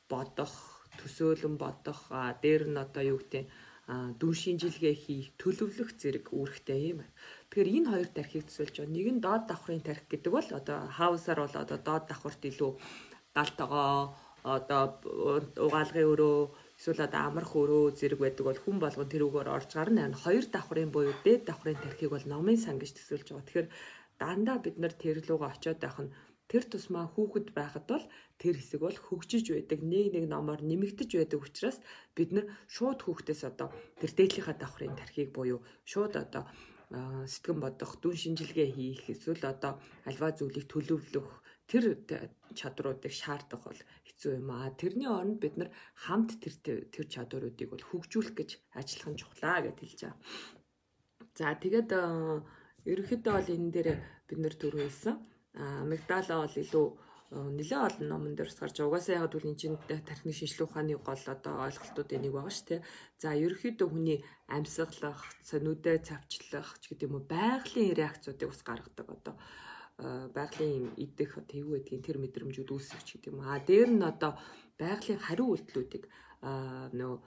[0.10, 0.56] бодох,
[1.00, 2.10] төсөөлөн бодох,
[2.42, 3.46] дээр нь одоо юу гэдэг
[3.90, 7.00] дүн шинжилгээ хийх, төлөвлөх зэрэг үүрэгтэй юм.
[7.50, 8.94] Тэгэхээр энэ хоёр тархийг төсөөлж байгаа.
[8.94, 12.72] Нэг нь доод давхрын тархи гэдэг бол одоо хаусаар бол одоо доод давхарт илүү
[13.34, 14.14] галтогоо
[14.46, 14.84] одоо
[15.66, 16.38] угаалгын өрөө
[16.78, 20.06] эсвэл одоо амарх өрөө зэрэг байдаг бол хүн болгон тэр үгээр орж гарна.
[20.06, 23.48] Энэ хоёр давхрын буюу дээд давхрын тархийг бол номын сан гэж төсөөлж байгаа.
[23.50, 23.70] Тэгэхээр
[24.22, 26.14] дандаа бид нар тэр лугаа очиод байх нь
[26.50, 28.06] тэр тусмаа хүүхэд байхад бол
[28.42, 31.78] тэр хэсэг бол хөгжиж байдаг нэг нэг номоор нэмэгдэж байдаг учраас
[32.18, 33.70] бид нар шууд хүүхдээс одоо
[34.02, 36.44] тэр дээдлийнхаа давхрын тархийг буюу шууд одоо
[36.90, 39.78] сэтгэн бодох, дүн шинжилгээ хийх эсвэл одоо
[40.10, 41.30] альва зүйлийг төлөвлөх
[41.70, 42.02] тэр
[42.58, 44.74] чадруудыг шаардах бол хэцүү юм аа.
[44.74, 49.76] Тэрний оронд бид нар хамт тэр тэр чадваруудыг бол хөгжүүлэх гэж ажиллах нь чухлаа гэж
[49.78, 50.18] хэлж байгаа.
[51.38, 51.90] За тэгээд
[52.90, 53.90] ерөнхийдөө бол энэ дээр
[54.26, 54.90] бид нар түрүү
[55.54, 56.88] хэлсэн амигдала бол илүү
[57.30, 62.22] нэлээд олон номон дээр гарч угаасаа яг энэ чинь тархины шинжилгээ ухааны гол одоо ойлголтуудын
[62.26, 62.82] нэг байгаа шүү дээ.
[63.22, 69.36] За ерөөхдөө хүний амьсгалах, нүдэ цавчлах ч гэдэг юм уу байгалийн реакцуудыг бас гаргадаг одоо
[70.34, 73.46] байгалийн идэх одоо юу гэдгийг тэр мэдрэмжүүд үүсгэж гэдэг юм.
[73.46, 74.34] А дээр нь одоо
[74.82, 76.10] байгалийн хариу үйлдэлүүдийг
[76.98, 77.20] нөгөө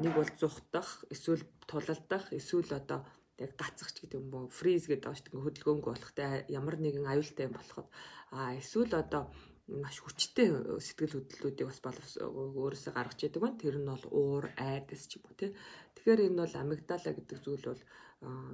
[0.00, 3.04] нэг бол зүхтах, эсвэл тулалдах, эсвэл одоо
[3.44, 7.44] яг гацах ч гэдэг юм бо фриз гэдэг шүү дээ хөдөлгөөнгөө болохтай ямар нэгэн аюултай
[7.48, 7.88] юм болоход
[8.32, 9.22] а эсвэл одоо
[9.66, 10.48] маш хүчтэй
[10.86, 13.58] сэтгэл хөдлөлүүдийг бас өөрөөсөө гаргаж яадаг байна.
[13.62, 15.50] Тэр нь бол уур, айдас ч юм уу тий.
[15.94, 17.82] Тэгэхээр энэ бол амигдала гэдэг зүйл бол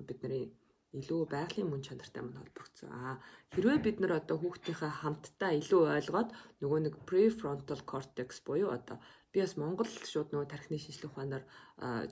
[0.08, 0.44] бидний
[1.00, 2.88] илүү байгалийн мөн чанартай мань холбогдсон.
[2.92, 3.16] Аа
[3.52, 8.96] хэрвээ бид нар одоо хүүхдийнхээ хамтдаа илүү ойлгоод нөгөө нэг prefrontal cortex буюу одоо
[9.32, 11.44] би бас Монгол шууд нөгөө тархины шинжилгээ ухаанаар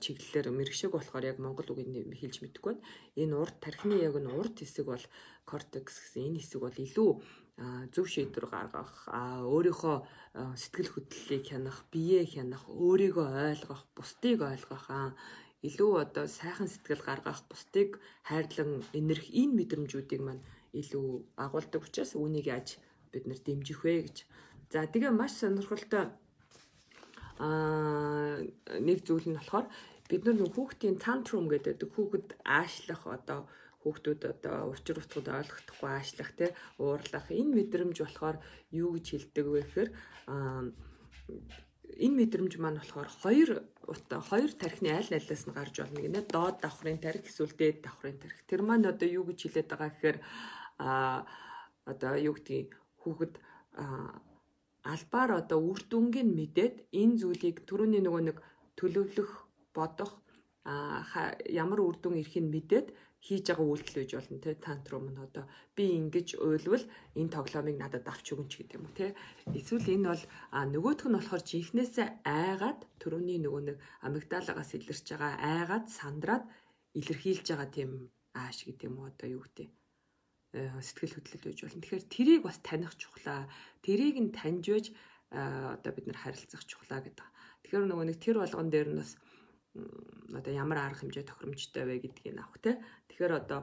[0.01, 2.85] чиглэлээр мэрэгшээг болохоор яг монгол үгийг хэлж мэдэхгүй байна.
[3.21, 5.05] Энэ урд тархины яг нь урд хэсэг бол
[5.45, 7.11] кортекс гэсэн энэ хэсэг бол илүү
[7.93, 9.05] зөв шийдвэр гаргах,
[9.45, 9.95] өөрийнхөө
[10.57, 14.89] сэтгэл хөдлөлийг хянах, биеэ хянах, өөрийгөө ойлгох, бусдыг ойлгох
[15.61, 20.41] илүү одоо сайхан сэтгэл гаргах, бусдыг хайрлан энерх энэ мэдрэмжүүдийг маань
[20.73, 22.81] илүү агуулдаг учраас үүнийг яаж
[23.11, 24.17] бид нэр дэмжих вэ гэж.
[24.71, 26.09] За тэгээ маш сонирхолтой
[27.41, 28.37] аа
[28.87, 29.67] нэг зүйл нь болохоор
[30.09, 33.39] бид нар нэг хүүхдийн тантрум гэдэг хүүхэд аашлах одоо
[33.81, 36.45] хүүхдүүд одоо учир утгад ойлгохдохгүй аашлах те
[36.77, 38.37] уурлах энэ мэдрэмж болохоор
[38.81, 39.89] юу гэж хэлдэг вэ гэхээр
[42.05, 43.49] энэ мэдрэмж маань болохоор хоёр
[44.29, 48.41] хоёр тархины аль алиас нь гарч болно гинэ доод давхрын тархи эсвэл дээд давхрын тархи
[48.49, 50.17] тэр маань одоо юу гэж хэлээд байгаа гэхээр
[50.77, 51.25] а
[51.91, 52.69] одоо юу гэдгийг
[53.01, 53.33] хүүхэд
[54.83, 58.37] албаар одоо үр дүнгийн мэдээд энэ зүйлийг түрүүний нөгөө нэг
[58.77, 59.31] төлөвлөх
[59.75, 60.11] бодох
[61.61, 62.87] ямар үр дүн ирэхийг мэдээд
[63.21, 65.45] хийж байгаа үйлдэл гэж болно те тантрум нь одоо.
[65.75, 66.85] Би ингэж уйлвал
[67.19, 69.13] энэ тоглоомыг надад авч өгөн ч гэдэг юм уу те.
[69.53, 70.23] Эсвэл энэ бол
[70.73, 76.43] нөгөөх нь болохоор жинхнээсээ айгаад түрүүний нөгөө нэг амигдалагаас илэрч байгаа айгаад сандраад
[76.97, 77.89] илэрхийлж байгаа тийм
[78.41, 79.69] ааш гэдэг юм уу одоо юу гэдэг
[80.51, 81.81] сэтгэл хөдлөл гэж болно.
[81.81, 83.47] Тэгэхээр тэрийг бас таних чухлаа.
[83.79, 84.85] Тэрийг нь таньж байж
[85.31, 87.23] одоо бид нар харилцах чухлаа гэдэг.
[87.63, 89.15] Тэгэхээр нөгөө нэг тэр болгон дээр нь бас
[90.35, 92.83] одоо ямар арга хэмжээ тохиромжтой вэ гэдгийг авах те.
[93.07, 93.59] Тэгэхээр одоо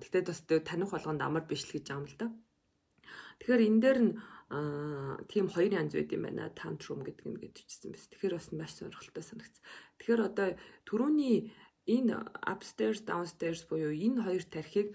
[0.00, 2.28] тэгтээ бас таних болгонд амар биш л гэж байгаа юм л да.
[3.44, 4.12] Тэгэхээр энэ дээр нь
[5.28, 6.48] тийм хоёр янз байд юм байна.
[6.56, 8.10] Tantrum гэдэг нь гэдчихсэн байсан.
[8.16, 9.64] Тэгэхээр бас маш сонирхолтой санагдсан.
[10.00, 10.48] Тэгэхээр одоо
[10.88, 11.52] түрүүний
[11.84, 12.14] энэ
[12.48, 14.88] upstairs downstairs буюу энэ хоёр тархийг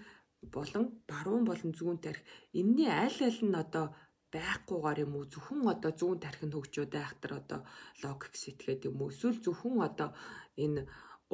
[0.56, 2.22] болон баруун болон зүүн тарих
[2.60, 3.86] энэний аль аль нь одоо
[4.34, 7.60] байхгүйгээр юм уу зөвхөн одоо зүүн тархинд хөгжөөд айхтар одоо
[8.02, 10.08] логик сэтгээд юм уу эсвэл зөвхөн одоо
[10.64, 10.80] энэ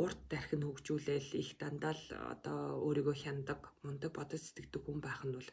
[0.03, 5.37] урд тархинд хөгжүүлэл их дандаа л одоо өөрийгөө хяндаг мундаг бодож сэтгэдэг хүн байх нь
[5.37, 5.49] бол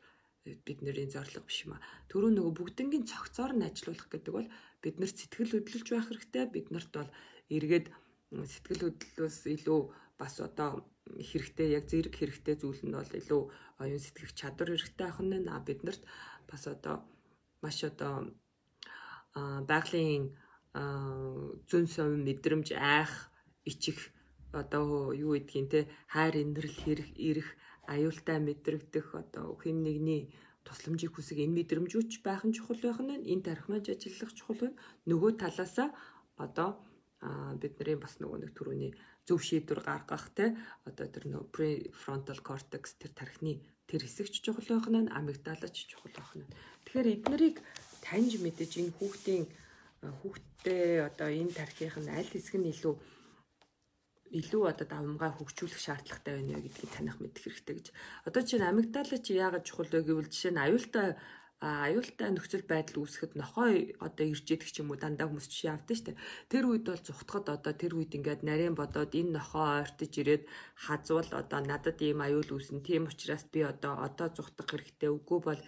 [0.65, 1.83] бидний зорилго биш юм а.
[2.09, 4.49] Төрөө нөгөө бүгднгийн цогцоор нь ажилуулах гэдэг бол
[4.83, 6.45] биднэрт сэтгэл хөдлөж байх хэрэгтэй.
[6.55, 7.11] Биднэрт бол
[7.55, 7.87] эргээд
[8.31, 9.81] сэтгэл хөдлөлөөс илүү
[10.19, 10.69] бас одоо
[11.29, 13.41] хэрэгтэй яг зэрэг хэрэгтэй зүйл нь бол илүү
[13.81, 15.47] оюун сэтгэх чадвар хэрэгтэй ах нь.
[15.47, 16.03] А биднэрт
[16.49, 16.95] бас одоо
[17.63, 18.13] маш одоо
[19.69, 20.25] байгалийн
[21.69, 23.13] зүн совин мэдрэмж айх
[23.69, 23.99] ичих
[24.61, 25.79] одоо юу гэдгийг те
[26.13, 27.49] хайр инэрл хэрэг ирэх
[27.93, 30.21] аюултай мэдрэгдэх одоо хэн нэгний
[30.65, 34.77] тусламжийг хүсэх энэ мэдрэмжүүч байх нь чухал байх нь энэ тархимаж ажиллах чухал байна.
[35.09, 35.89] Нөгөө талаасаа
[36.45, 36.69] одоо
[37.61, 38.91] бидний бас нөгөө нэг төрөний
[39.29, 40.57] зөв шийдвэр гаргах те
[40.89, 46.33] одоо тэр нөө prefrontal cortex тэр тархины тэр хэсэгч чухал байх нь амигдалач чухал байх
[46.33, 46.49] нь.
[46.85, 47.57] Тэгэхээр эднэрийг
[48.01, 49.45] таньж мэдэж энэ хүүхдийн
[50.01, 52.95] хүүхдтэй одоо энэ тархийнх нь аль хэсэг нь илүү
[54.39, 57.87] илүү одоо давмгай хөгжүүлэх шаардлагатай байна гэдгийг таних мэдэх хэрэгтэй гэж.
[58.29, 61.17] Одоо чинь амигдалач яагаад чухал вэ гэвэл жишээ нь аюултай
[61.59, 65.97] аюултай нөхцөл байдал үүсгэхэд нохой одоо ирж идэх ч юм уу дандаа хүмүүс жишээ авдаг
[65.99, 66.19] штэ.
[66.47, 70.47] Тэр үед бол зүхтахад одоо тэр үед ингээд нарийн бодоод энэ нохоо ойртож ирээд
[70.87, 72.79] хазвал одоо надад ийм аюул үүснэ.
[72.79, 75.11] Тийм учраас би одоо одоо зүхтах хэрэгтэй.
[75.11, 75.61] Үгүй бол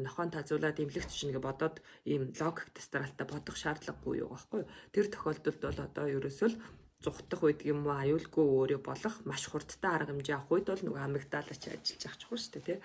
[0.00, 4.70] нохоон тазуулаад имлэгч чинь гэ бодоод ийм логик тестаралтай бодох шаардлагагүй юу байхгүй юу?
[4.96, 6.56] Тэр тохиолдолд бол одоо ерөөсөө л
[7.04, 11.04] зүхтах үед юм уу аюулгүй өөрийг болох маш хурдтай арга хэмжээ авах үед бол нөгөө
[11.04, 12.78] амигдалач ажиллаж ах чухал шүү дээ тий.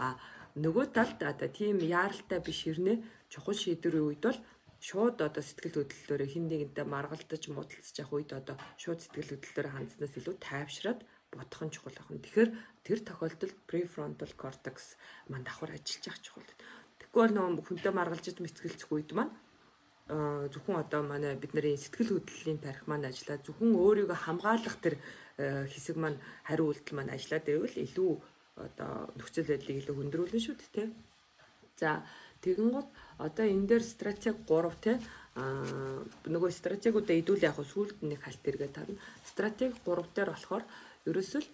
[0.00, 0.16] А
[0.56, 2.96] нөгөө талд одоо тийм яаралтай биш хэрнээ
[3.32, 4.40] чухал шийдвэрийн үед бол
[4.80, 10.14] шууд одоо сэтгэл хөдлөлөөр хин нэгэнтэй маргалдаж муудалцаж явах үед одоо шууд сэтгэл хөдлөлөөр хандснаас
[10.16, 11.00] илүү тайвшраад
[11.36, 12.24] бодох нь чухал ахын.
[12.24, 12.50] Тэгэхээр
[12.86, 14.96] тэр тохиолдолд prefrontal cortex
[15.28, 16.50] маань давхар ажиллаж явах чухал.
[17.00, 19.32] Тэгэхгүй бол нөгөө хүнтэй маргалжиж мэцгэлцэх үед маань
[20.06, 25.02] зөвхөн одоо манай бидний сэтгэл хөдлөлийн тарих маань ажиллаад зөвхөн өөрийгөө хамгаалах тэр
[25.36, 28.12] хэсэг маань хариу үйлдэл маань ажиллаад байвал илүү
[28.56, 30.88] одоо нөхцөл байдлыг илүү хөндрүүлнэ шүү дээ тий.
[31.76, 32.02] За
[32.40, 32.88] тэгэн гол
[33.20, 34.96] одоо энэ дээр стратеги 3 тий
[35.36, 35.44] а
[36.24, 38.96] нөгөө стратегиудаа идүүл яг сүүлд нэг халт эргээ тарна.
[39.28, 40.64] Стратеги 3 дээр болохоор
[41.04, 41.46] ерөөсөл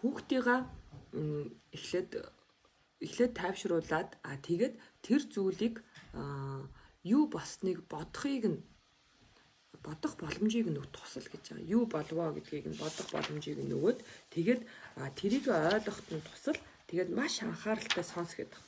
[0.00, 0.60] хүүхдийгаа
[1.76, 2.10] эхлээд
[3.00, 5.80] эхлээд тайвшруулад а тэгээд тэр зүйлийг
[7.04, 8.60] юу болсныг бодохыг нь
[9.84, 11.72] бодох боломжийг нь тусал гэж байгаа.
[11.76, 13.98] Юу болвоо гэдгийг нь бодох боломжийг нь өгөөд
[14.34, 14.62] тэгээд
[15.18, 18.60] тэрийг ойлгоход нь тусал тэгээд маш анхааралтай сонс гэдэг.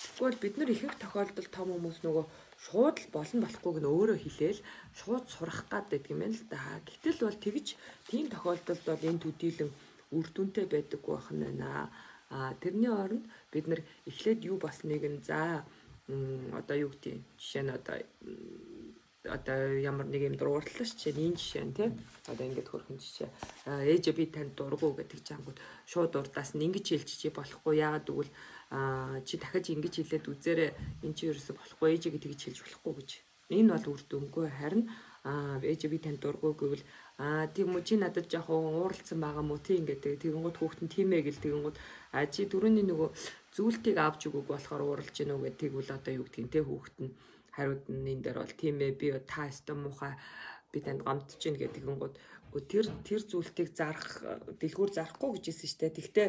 [0.00, 2.24] Тэгвэл бид нар ихэнх тохиолдолд том хүмүүс нөгөө
[2.64, 4.60] шууд л болон болохгүйг нь өөрөө хэлээл
[4.98, 6.60] шууд сурах гад байдаг юм байна л да.
[6.88, 7.66] Гэтэл бол тэгж
[8.08, 9.70] тийм тохиолдолд бол энэ төдийлөн
[10.16, 11.88] үр дүнтэй байдаг байх нь байна.
[12.30, 13.80] А тэрний оронд бид нар
[14.10, 15.64] эхлээд юу басныг нь за
[16.60, 17.96] одоо юу гэдэг жишээ нь одоо
[19.28, 21.88] одоо ямар нэг юм дургуурлаа ч чинь энэ жишээ нь тий
[22.24, 23.28] одоо ингээд хөрхэн жишээ.
[23.92, 27.84] Ээж би танд дургу гэдэг чангууд шууд урдаас нь ингэж хэлчих болохгүй.
[27.84, 28.32] Яагаад гэвэл
[29.28, 30.70] чи дахиж ингэж хэлээд үзээрэй.
[31.04, 33.10] Эн чи ерөөсө болохгүй ээж гэж хэлж болохгүй гэж.
[33.52, 34.88] Энэ бол үр дүнгүй харин
[35.68, 36.84] ээж би танд дургу гэвэл
[37.20, 41.12] аа тийм үү чи надад жоохон ууралцсан байгаа мó тий ингээд тэгэнгүүт хүүхэд нь тийм
[41.12, 41.76] ээ гэл тэгэнгүүт
[42.16, 43.08] а чи түрүүний нөгөө
[43.52, 47.12] зүйлтийг авч өгөөг болохоор ууралж гинөө гэдэг тэгвэл одоо юу гэдгийг тий хүүхэд нь
[47.56, 50.14] хариуд нь энэ дээр бол тийм ээ би та өстө муухай
[50.72, 52.14] би танд гомдож гин гэдэг гингууд
[52.58, 54.22] тэр тэр зүйлтийг зарах
[54.58, 55.98] дэлгүүр зарахгүй гэж хэлсэн дээ.
[55.98, 56.28] Тэгтээ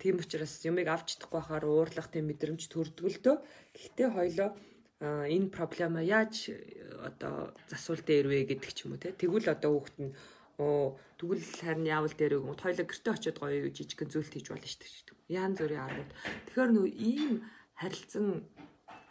[0.00, 3.40] тийм учраас юмыг авч чадахгүй байхаар уурлах тийм мэдрэмж дөө.
[3.72, 4.50] Гэхдээ хоёлоо
[5.00, 6.52] энэ проблема яаж
[7.00, 9.16] одоо засвал дээр вэ гэдэг ч юм уу те.
[9.16, 10.12] Тэгвэл одоо хүүхэд нь
[10.60, 14.92] оо тэгвэл харин яавал дээр өгөн хоёлоо гэрте очиод гоё жижигхэн зүйлт хийж болно дээ.
[15.32, 16.12] Яан зүрийн аргууд.
[16.46, 17.32] Тэгэхээр нөө ийм
[17.80, 18.44] харилцан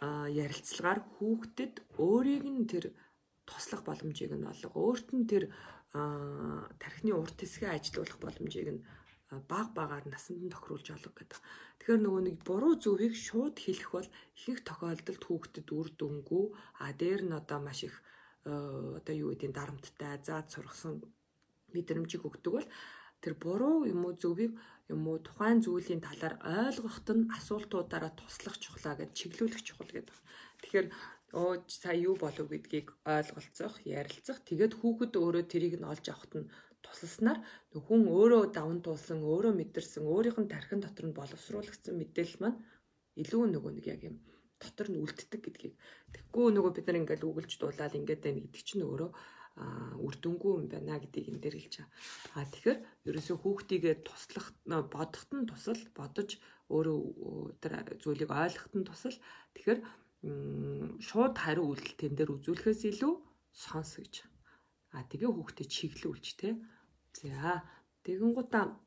[0.02, 2.84] ярилцлагаар хүүхдэд өөрийг нь тэр
[3.46, 4.74] туслах боломжийг нь олго.
[4.74, 5.54] Өөрт нь тэр
[5.92, 8.84] тархины урт хэсгээ ажилуулах боломжийг нь
[9.48, 11.40] баг багаар насанд нь тохируулж олго гэдэг.
[11.78, 16.44] Тэгэхээр нөгөө нэг буруу зөвийг шууд хэлэх бол ихэнх тохиолдолд хүүхдэд үр дүнгүй
[16.82, 17.96] а дээр нь одоо маш их
[18.44, 21.00] одоо юу гэдэг дарамттай заад сургасан
[21.72, 22.68] мэдрэмжийг өгдөг бол
[23.22, 24.52] тэр буруу юм уу зөвийг
[24.94, 30.16] юм уу тухайн зүйлийн талаар ойлгоход нь асуултуудаараа туслах чухлаа гэж чиглүүлэх чухал гэдэг.
[30.62, 30.86] Тэгэхээр
[31.40, 34.38] оо сая юу болов гэдгийг ойлголцох, ярилцах.
[34.48, 36.50] Тэгээд хүүхэд өөрөө тэрийг нь олж авахт нь
[36.84, 37.38] тусалснаар
[37.86, 42.58] хүн өөрөө даван туулсан, өөрөө мэдэрсэн, өөрийнх нь тархин дотор нь боловсруулагдсан мэдээлэл маань
[43.22, 44.16] илүү нөгөө нэг яг юм
[44.62, 45.74] дотор нь үлддэг гэдгийг.
[46.12, 49.10] Тэгэхгүй нөгөө бид нар ингээл үгэлж дуулаад ингээд байна гэдэг чинь өөрөө
[49.56, 51.92] үр дүнгүй юм байна гэдгийг энэ дээр хэлж байгаа.
[52.40, 56.30] А тэгэхээр ерөөсөө хүүхдийгээ туслах бодоход нь тусал бодож
[56.72, 57.00] өөрөө
[57.60, 59.16] тэр зүйлийг ойлгоход нь тусал
[59.52, 59.80] тэгэхээр
[61.04, 63.14] шууд хариу үйлдэл тэн дээр үзүүлэхээс илүү
[63.52, 64.14] сонс гэж.
[64.96, 66.56] А тэгээ хүүхдэд чиглүүлж те.
[67.12, 67.60] За
[68.06, 68.80] тэгэн гутаа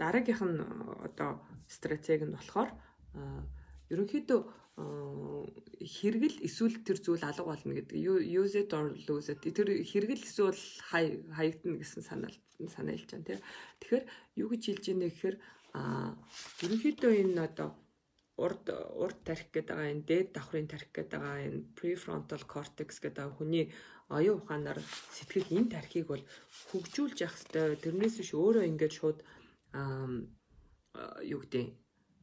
[0.00, 0.58] дараагийнх нь
[1.06, 1.38] одоо
[1.70, 2.70] стратеги нь болохоор
[3.92, 4.40] ерөнхийдөө
[4.76, 7.96] хэрэгэл эсвэл тэр зүйл алга болно гэдэг.
[7.96, 9.40] Use it or lose it.
[9.40, 10.60] Тэр хэрэгэл эсвэл
[10.90, 13.40] хаягдана гэсэн санаал санаалж байна тийм.
[13.80, 14.04] Тэгэхээр
[14.36, 15.36] юу гэж хэлж ийнэ гэхээр
[15.76, 16.12] а
[16.64, 17.68] ерөнхийдөө энэ одоо
[18.36, 18.64] урд
[19.00, 23.72] урд тарих гэдэг байгаа энэ дээд давхрын тарих гэдэг байгаа энэ prefrontal cortex гэдэг хүний
[24.12, 24.80] оюун ухаанаар
[25.16, 26.24] сэтгэл энэ тархийг бол
[26.68, 27.80] хөгжүүлж явах хэрэгтэй.
[27.84, 29.18] Тэрнээс биш өөрөө ингээд шууд
[31.32, 31.64] юу гэдэг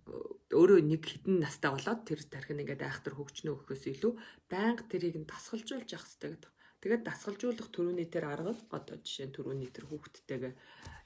[0.07, 4.13] өөрөө нэг хідэн настай болоод тэр тархин ингээд айхтар хөгжнө өгөхөөс илүү
[4.51, 6.51] байнга тэрийг нь дасгалжуулж явах хэрэгтэй гэдэг.
[6.83, 10.53] Тэгээд дасгалжуулах төрөний тэр арга одоо жишээ нь төрөний тэр хүүхдтэйгээ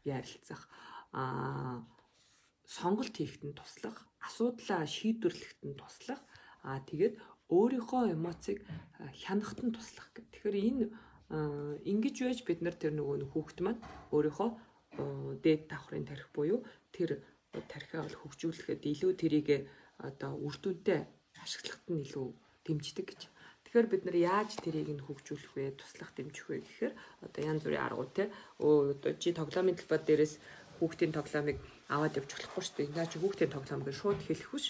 [0.10, 0.66] ярилцах
[1.14, 1.86] аа
[2.66, 6.20] сонголт хийхэд нь туслах, асуудлаа шийдвэрлэхэд нь туслах,
[6.68, 7.16] аа тэгээд
[7.48, 8.60] өөрийнхөө эмоцийг
[9.24, 10.28] хянахад нь туслах гэх.
[10.34, 10.86] Тэгэхээр энэ
[11.88, 13.80] ингэж байж бид нар тэр нөгөө хүүхэд маань
[14.12, 14.50] өөрийнхөө
[15.44, 16.60] дээд давхрын тарих буюу
[16.92, 17.24] тэр
[17.72, 19.50] тархиа бол хөгжүүлэхэд илүү тэрийг
[20.08, 21.00] одоо үр дүнтэй
[21.44, 22.28] ашиглахад нь илүү
[22.66, 23.22] дэмждэг гэж.
[23.64, 26.94] Тэгэхээр бид нар яаж тэрийг нь хөгжүүлэх вэ, туслах дэмжих вэ гэхээр
[27.26, 28.24] одоо янз бүрийн аргууд те
[28.64, 30.34] өө чи тоглоомын талбай дээрээс
[30.78, 31.58] хүүхдийн тоглоомыг
[31.92, 33.12] аваад явж болохгүй шүү дээ.
[33.12, 34.68] Чи хүүхдийн тоглоомыг шууд хэлэх биш.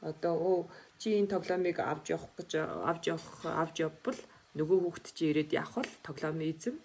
[0.00, 0.58] Одоо өө
[1.00, 2.50] чи энэ тоглоомыг авч явах гэж
[2.90, 4.20] авч явах авч явбал
[4.58, 6.76] нөгөө хүүхд чи ирээд явах бол тоглоомын эзэм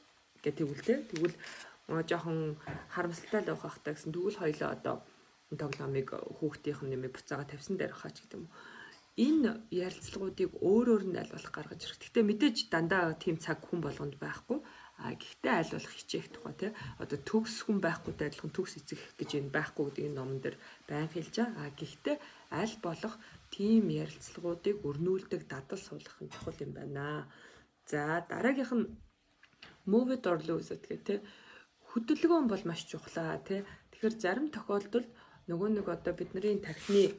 [0.51, 1.35] тэгвэл те тэгвэл
[1.87, 2.57] жоохон
[2.89, 4.95] харамсалтай л байх хэрэгтэй гэсэн тэгвэл хоёлоо одоо
[5.53, 6.09] тоглоомыг
[6.41, 8.49] хүүхдийнх нь нэмээ буцаага тавьсан дээр хаач гэдэг юм.
[9.15, 12.01] Энэ ярилцлагуудыг өөрөөр нь аль болох гаргаж ирэх.
[12.03, 14.59] Гэтэ мэдээж дандаа тийм цаг хүн болгонд байхгүй.
[14.99, 16.71] А гэхдээ болох хичээх тухай тий.
[16.99, 20.57] Одоо төгс хүн байхгүйтэй адилхан төгс эцэх гэж энэ байхгүй гэдэг энэ номон дээр
[20.89, 21.63] байн хэлж байгаа.
[21.63, 22.17] А гэхдээ
[22.59, 23.15] аль болох
[23.55, 27.29] тийм ярилцлагуудыг өрнүүлдэг дадал суулгах нь чухал юм байна.
[27.87, 28.87] За дараагийнх нь
[29.87, 31.19] move it or lose it гэх тий
[31.95, 33.63] хөдөлгөөн бол маш чухлаа тий.
[33.95, 35.07] Тэгэхээр зарим тохиолдолд
[35.47, 37.15] нөгөө нэг одоо бидний тархины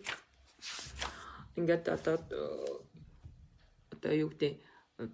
[1.56, 2.20] ингээд одоо
[3.94, 4.52] одоо юу гэдэг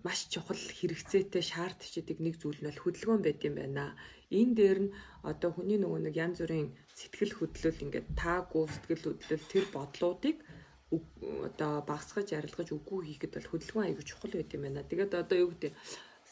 [0.02, 3.94] маш чухал хэрэгцээтэй шаардж идэг нэг зүйл нь хөдөлгөөн байд юм байна.
[4.34, 4.94] Энэ дээр нь
[5.30, 10.36] одоо хүний нөгөө нэг янз бүрийн сэтгэл хөдлөл ингээд таагүй сэтгэл хөдлөл тэр бодлуудыг
[11.48, 14.82] одоо багсгаж арилгаж үгүй хийхэд бол хөдөлгөөн аягүй чухал байд юм байна.
[14.90, 15.72] Тэгээд одоо юу гэдэг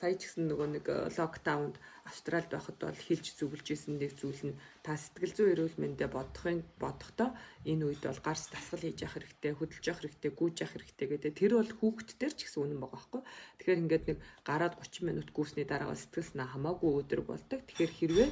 [0.00, 0.86] сая ч гэсэн нөгөө нэг
[1.20, 1.76] локдаунд
[2.08, 6.64] Австралид байхад бол хилж зүгэлж исэн нэг зүйл нь та сэтгэл зүйн эрүүл мэндэ бодохын
[6.80, 7.36] бодохдоо
[7.68, 11.32] энэ үед бол гарч дасгал хийж явах хэрэгтэй, хөдөлж явах хэрэгтэй, гүйж явах хэрэгтэй гэдэг.
[11.36, 13.22] Тэр бол хүүхдтэр ч гэсэн үнэн байгаа байхгүй.
[13.60, 17.60] Тэгэхээр ингээд нэг гараад 30 минут гүйсний дараа сэтгэл санаа хамаагүй өдрөг болдог.
[17.68, 18.28] Тэгэхээр хэрвээ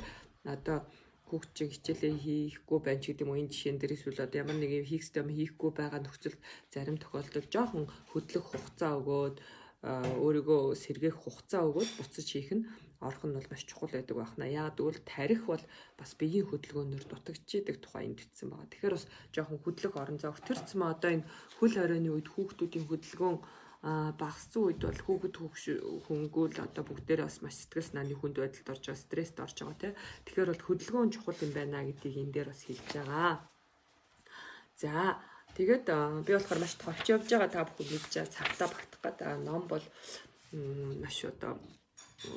[0.48, 0.78] одоо
[1.28, 4.56] хүүхд чинь хичээлээ хийхгүй байна ч гэдэг юм уу энэ жишээн дээр эсвэл одоо ямар
[4.56, 6.40] нэг юм хийх юм хийхгүй байгаа нөхцөлд
[6.72, 9.36] зарим тохиолдолд жоохон хөдлөх хугацаа өгөөд
[9.82, 12.66] өөрийгөө сэргээх хугацаа өгөөд буцаж хийх нь
[12.98, 14.50] орох нь бол маш чухал байдаг байна.
[14.50, 15.62] Яагаад гэвэл тарих бол
[15.94, 18.66] бас биеийн хөдөлгөөнөөр дутагдчихэдэг тухай бичсэн байгаа.
[18.74, 21.28] Тэгэхээр бас жоохон хөдлөх орон зай өгтөрцөн одоо энэ
[21.62, 23.38] хөл хорионы үед хүүхдүүдийн хөдөлгөөн
[24.18, 25.34] багассан үед бол хүүхэд
[26.10, 29.94] хөнгөл одоо бүгдээрээ бас маш сэтгэл санааны хүнд байдалд орж байгаа стресст орж байгаа тийм.
[30.26, 33.32] Тэгэхээр бол хөдөлгөөн чухал юм байна гэдгийг энэ дээр бас хэлж байгаа.
[34.82, 35.22] За
[35.56, 35.86] Тэгээд
[36.26, 39.84] би болохоор маш товч явж байгаа та бүхэн мэдж байгаа цагтаа багтах гэдэг ном бол
[41.02, 41.52] маш одоо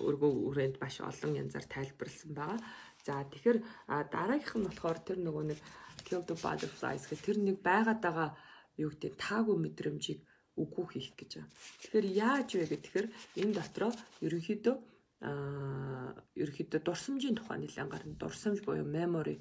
[0.10, 2.60] өргөө үрээнд маш олон янзаар тайлбарлсан байгаа.
[3.06, 3.60] За тэгэхээр
[4.14, 5.60] дараагийнх нь болохоор тэр нөгөө нэг
[6.06, 8.30] Kill the Butterflies гэх тэр нэг байгаад байгаа
[8.78, 10.20] юу гэдэг таагүй мэдрэмжийг
[10.62, 11.54] үгүй хийх гэж байна.
[11.82, 13.08] Тэгэхээр яаж вэ гэхээр
[13.42, 13.92] энэ дотроо
[14.26, 14.76] ерөнхийдөө
[15.22, 18.20] аа ерөнхийдөө дурсамжийн тухай нэлээд гарна.
[18.22, 19.38] Дурсамж буюу memory,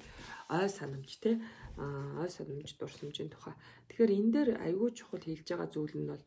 [0.49, 1.35] ой санамж тий
[1.77, 3.55] ой санамж дурсамжийн тухай.
[3.87, 6.23] Тэгэхээр энэ дээр аягүй чухал хэлж байгаа зүйл нь бол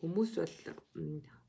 [0.00, 0.54] хүмүүс бол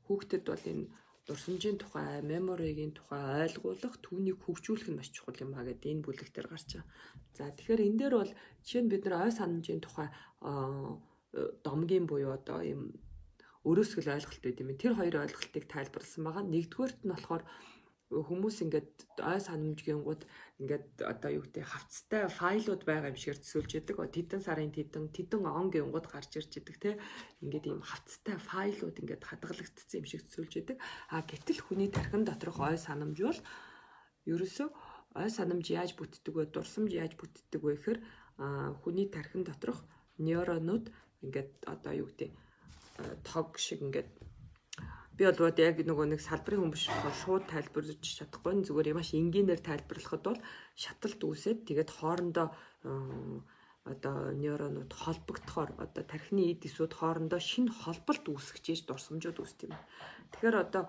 [0.06, 0.84] хүүхдэд бол энэ
[1.28, 6.28] дурсамжийн тухай, меморигийн тухай ойлгуулах, түүнийг хөгжүүлэх нь маш чухал юм а гэдэг энэ бүлэг
[6.32, 6.88] дээр гарч байгаа.
[7.36, 8.32] За тэгэхээр энэ дээр бол
[8.64, 10.08] жишээ нь бид нар ой санамжийн тухай
[11.64, 12.82] домгийн буюу одоо ийм
[13.68, 14.72] өрөөсгөл ойлголт байт юм.
[14.80, 16.44] Тэр хоёр ойлголтыг тайлбарласан байгаа.
[16.48, 17.42] Нэгдүгээрт нь болохоор
[18.08, 20.22] хүмүүс ингээд ой санамжгийнгууд
[20.64, 24.00] ингээд одоо юу гэдэг хавцтай файлууд байгаа юм шиг төсөөлж яадаг.
[24.08, 26.90] Тэдэн сарын тэдэн тэдэн он гингууд гарч ирж идэг те.
[27.44, 30.76] Ингээд ийм хавцтай файлууд ингээд хадгалагдсан юм шиг төсөөлж яадаг.
[31.12, 33.40] А гэтэл хүний тархин доторх ой санамж бол
[34.24, 34.68] ерөөсөө
[35.20, 36.48] ой санамж яаж бүтдэг вэ?
[36.48, 38.00] Дурсамж яаж бүтдэг вэ гэхээр
[38.80, 39.84] хүний тархин доторх
[40.16, 40.88] нейронууд
[41.20, 42.32] ингээд одоо юу гэдэг
[43.22, 44.10] тог шиг ингээд
[45.18, 46.86] би бол яг нөгөө нэг салбарын хүн биш
[47.26, 50.40] шууд тайлбарлаж чадахгүй зүгээр маш энгийнээр тайлбарлахад бол
[50.78, 52.46] шаталт үүсээд тэгээд хоорондоо
[53.92, 59.76] одоо нейронууд холбогдохоор одоо тархины эд эсүүд хоорондоо шинэ холболт үүсгэж ийж дурсамжууд үүсдэг юм.
[60.30, 60.84] Тэгэхээр одоо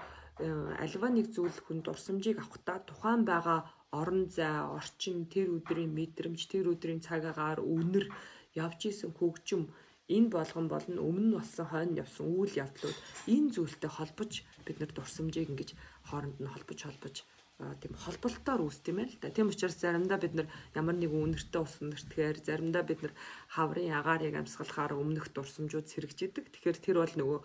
[0.84, 3.60] альва нэг зүйл хүн дурсамжийг авахдаа тухайн байгаа
[3.92, 8.06] орон зай, орчин, тэр өдрийн мэдрэмж, тэр өдрийн цаг агаар, үнэр
[8.54, 9.74] явж исэн хөгжим
[10.16, 12.98] энэ болгон болно өмнө нь болсон хойно явсан үйл явдлууд
[13.34, 14.32] энэ зүйлтэй холбож
[14.66, 15.70] бид нар дурсамжийг ингэж
[16.10, 17.16] хооронд нь холбож холбож
[17.60, 19.28] тийм холболтоор үүсдэг юм л да.
[19.36, 23.14] Тийм учраас заримдаа бид нар ямар нэг үнэртэй ус нэртгэхээр заримдаа бид нар
[23.52, 26.46] хаврын агаарыг амьсгалахаар өмнөх дурсамжууд сэргэж идэг.
[26.56, 27.40] Тэгэхээр тэр бол нөгөө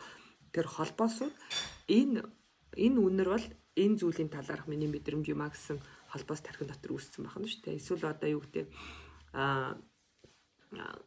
[0.55, 1.35] тэр холбоосууд
[1.91, 2.23] энэ
[2.79, 5.83] энэ үнэр бол энэ зүйлийн талаарх миний мэдрэмж юм а гэсэн
[6.15, 7.79] холбоос тархин дотор үүссэн байна шүү дээ.
[7.83, 8.67] Эсвэл одоо юу гэдэг
[9.35, 9.75] аа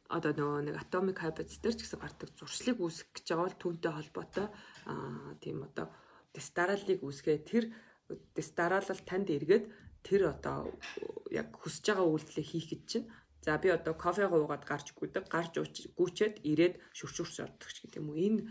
[0.07, 3.93] одоо нөгөө нэг atomic habits дээр ч гэсэн гардаг зуршлыг үүсгэх гэж байгаа бол түүнтэй
[3.93, 4.47] холбоотой
[5.43, 5.87] тийм одоо
[6.37, 7.37] дистаралыг үүсгээ.
[7.43, 7.63] Тэр
[8.37, 9.65] дистаралал танд эргээд
[10.05, 10.71] тэр одоо
[11.33, 13.07] яг хүсэж байгаа үйлдэлээ хийх гэж чинь.
[13.43, 15.59] За би одоо кофе гуугаад гарч гүдэг гарч
[15.97, 18.19] гүчээд ирээд шүршүрш ордог ч гэдэг юм уу.
[18.19, 18.41] Энэ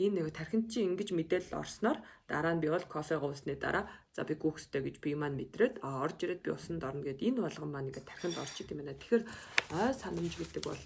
[0.00, 3.84] энэ нэг тархинд чинь ингэж мэдээлэл орсноор дараа нь би бол кофе гоосны дараа
[4.16, 7.70] за би гүөхстэй гэж би маань мэдрээд орж ирээд би усанд орно гэд энэ болгон
[7.72, 8.96] маань ингээд тархинд орж идэм байна.
[8.96, 9.24] Тэгэхээр
[9.76, 10.82] ой санамж гэдэг бол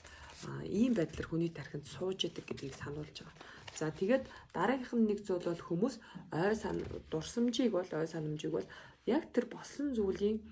[0.67, 3.37] ийм байдлаар хүний тархинд сууж идэг гэдгийг сануулж байгаа.
[3.79, 4.25] За тэгээд
[4.57, 5.95] дараагийнх нь нэг зүйл бол хүмүүс
[6.33, 6.77] ой сан
[7.11, 8.69] дурсамжийг бол ой санамжийг бол
[9.07, 10.43] яг тэр болсон зүйлийн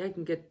[0.00, 0.46] яг ингээд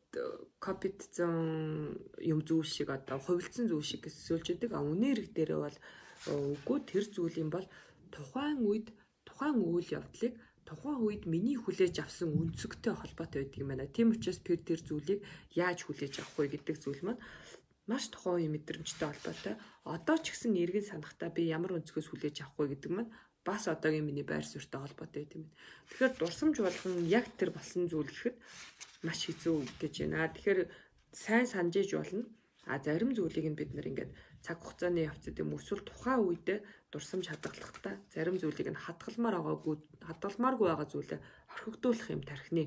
[0.61, 4.71] копидсон юм зүйл шиг одоо хувилцсан зүйл шиг гэсэлж идэг.
[4.73, 5.77] А үнэ хэрэг дээрээ бол
[6.29, 7.65] Үгүй тэр зүйл юм бол
[8.13, 8.87] тухайн үед
[9.25, 10.33] тухайн үйл явдлыг
[10.67, 13.89] тухайн үед миний хүлээж авсан өнцөгтэй холбоотой байдаг юм байна.
[13.89, 15.19] Тийм учраас тэр тэр зүйлийг
[15.57, 17.21] яаж хүлээж авах вэ гэдэг зүйл маань
[17.89, 19.55] маш тухайн үеийн мэдрэмжтэй холбоотой.
[19.83, 23.11] Одоо ч гэсэн эргэн санахтаа би ямар өнцгөөс хүлээж авах вэ гэдэг маань
[23.43, 25.49] бас одоогийн миний байр суурьтай холбоотой гэдэг юм.
[25.89, 28.37] Тэгэхээр дурсамж болгон яг тэр болсон зүйл гэхэд
[29.01, 30.29] маш хэцүү гэж байна.
[30.29, 30.59] Тэгэхээр
[31.11, 32.29] сайн санджиж болно.
[32.69, 34.11] А зарим зүйлийг нь бид нэр ингээд
[34.45, 36.59] цаг хугацааны явцад юм эсвэл тухайн үедээ
[36.91, 39.75] дурсамж хадгалахдаа зарим зүйлийг нь хадгалмаар байгаагүй
[40.07, 41.19] хадгалмааргүй байгаа зүйлээ
[41.53, 42.63] орхигдуулах юм тархины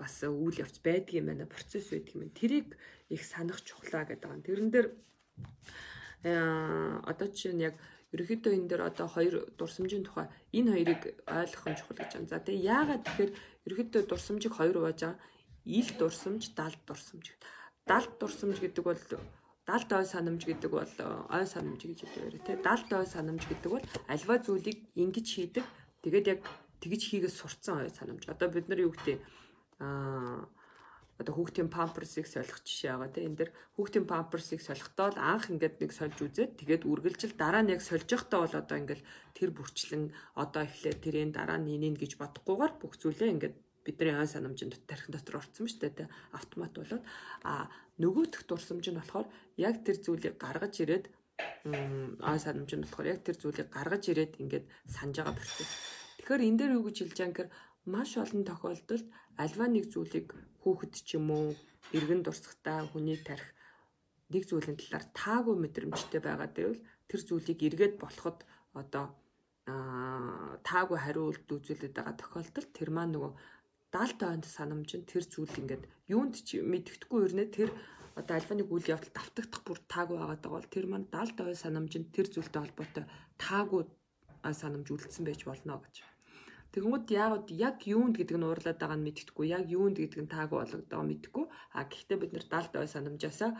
[0.00, 2.30] бас үйл явц байдаг юм байна процесс байдаг юм.
[2.32, 2.68] Тэрийг
[3.12, 4.46] их санах чухлаа гэдэг байгаа.
[4.48, 4.88] Тэрэн дээр
[6.24, 7.76] э, одоо чинь яг
[8.16, 10.26] ерөөхдөө энэ дээр одоо хоёр дурсамжийн тухай
[10.56, 12.30] энэ хоёрыг ойлгох нь чухал гэж байна.
[12.32, 13.32] За тэгээ яагаад тэгэхээр
[13.68, 15.20] ерөөхдөө дурсамжийг хоёр хувааж байгаа
[15.78, 17.26] ил дурсамж, далд дурсамж.
[17.86, 19.00] Далд дурсамж гэдэг бол
[19.70, 20.94] далд ой санамж гэдэг бол
[21.30, 22.56] ой санамж гэж хэлдэг тий.
[22.58, 25.64] Далд ой санамж гэдэг бол альва зүйлийг ингэж хийдэг.
[26.02, 26.40] Тэгээд яг
[26.82, 28.26] тэгж хийгээд сурцсан ой санамж.
[28.26, 29.22] Одоо бид нар юу гэдэг
[29.78, 30.50] аа
[31.20, 35.76] одоо хүүхдийн памперсыг солих жишээ байгаа тийм энэ дэр хүүхдийн памперсыг солихдоо л анх ингээд
[35.76, 39.02] нэг сольж үзээд тэгээд үргэлжил дараа нь яг сольж явахдаа бол одоо ингээд
[39.36, 40.04] тэр бүрчлэн
[40.42, 43.56] одоо эхлээ тэрийн дараа нь инийн гэж бодохгүйгээр бүх зүйлээ ингээд
[43.90, 46.04] бидний ой санамжинд тархин дотор орцсон ба штэ тэ
[46.38, 47.02] автомат болоод
[47.42, 47.66] а
[47.98, 49.26] нөгөөх дурсамж нь болохоор
[49.58, 51.04] яг тэр зүйлийг гаргаж ирээд
[52.30, 55.72] ой санамж нь болохоор яг тэр зүйлийг гаргаж ирээд ингээд санаж байгаа процесс.
[56.18, 57.50] Тэгэхээр энэ дээр юу гэж хэлж байгаа юм
[57.94, 59.06] маш олон тохиолдолд
[59.44, 60.28] альва нэг зүйлийг
[60.62, 61.48] хүүхэд ч юм уу
[61.96, 63.50] эргэн дурсахтаа хүнийг тарих
[64.32, 68.38] нэг зүйлийн талаар таагүй мэдрэмжтэй байгаа гэвэл тэр зүйлийг эргээд болоход
[68.80, 69.04] одоо
[70.68, 73.32] таагүй хариулт үзүүлээд байгаа тохиолдолд тэр маань нөгөө
[73.94, 75.84] даалт ойнд санамж нь тэр зүйл ингээд
[76.14, 77.70] юунд ч мэддэхгүй өрнө тэр
[78.18, 81.56] одоо альва нэг үйл явдал давтагдах бүр таагүй байгаа даа бол тэр маань даалт ой
[81.64, 83.04] санамж нь тэр зүйлтэй холбоотой
[83.44, 83.82] таагүй
[84.60, 85.96] санамж үлдсэн байж болно гэж.
[86.70, 90.58] Тэгэнгүүт яагаад яг юунд гэдэг нь уурлаад байгаа нь мэддэхгүй, яг юунд гэдэг нь таагүй
[90.62, 91.44] болгодоо мэддэхгүй.
[91.74, 93.50] А гэхдээ бид нар далд ой санамжаасаа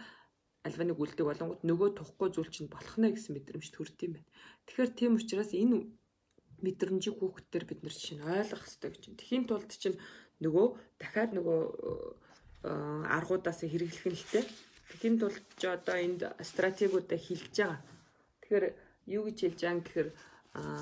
[0.62, 4.30] альва нэг үлдэг болонгууд нөгөө тухгүй зүйл чинь болох нэ гэсэн мэдрэмж төрд юм байна.
[4.66, 5.90] Тэгэхээр тийм учраас энэ
[6.64, 9.04] мэдрэмжийг хүүхдтэр бид нар чинь ойлгох хэрэгтэй гэж.
[9.20, 9.98] Тэхийн тулд чинь
[10.44, 10.66] нөгөө
[11.00, 11.60] дахиад нөгөө
[12.64, 12.70] э,
[13.16, 14.44] аргуудаас хэрэглэх нь л тэ.
[14.90, 17.80] Тэхийн тулд ч одоо энд стратегиудаа хилж байгаа.
[18.40, 18.66] Тэгэхээр
[19.16, 20.08] юу гэж хэлж байгаа юм гэхээр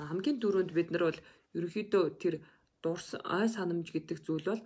[0.09, 1.21] хамгийн дөрөнд бид нар бол
[1.57, 2.35] ерөнхийдөө тэр
[2.83, 4.63] дурс ой санамж гэдэг зүйл бол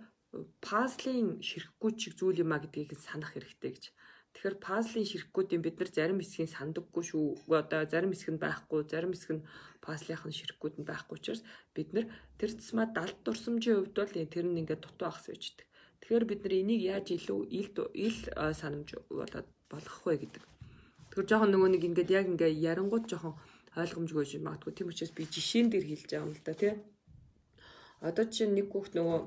[0.63, 3.85] пазлын ширхгүү чиг зүйл юм а гэдгийг санах хэрэгтэй гэж.
[4.33, 7.53] Тэгэхээр пазлын ширхгүүдийн бид нар зарим хэсгийг сандаггүй шүү.
[7.53, 9.45] Одоо зарим хэсэг нь байхгүй, зарим хэсэг нь
[9.85, 11.41] пазлынх нь ширхгүүд нь байхгүй учраас
[11.75, 12.05] бид нар
[12.39, 15.67] тэр тусмаа далд дурсамжийн хувьд бол тэр нь ингээд дутуу ахс байждаг.
[16.01, 18.19] Тэгэхээр бид нар энийг яаж илүү ил ил
[18.59, 20.43] санамж болоод болгох вэ гэдэг.
[21.13, 23.37] Тэгэхээр жоохон нөгөө нэг ингээд яг ингээд ярангууд жоохон
[23.77, 26.73] ойлгомжгүй шин магадгүй тийм учраас би жишээн дээр хэлж байгаа юм л да тий.
[28.01, 29.19] Одоо чинь нэг хүүхд нөгөө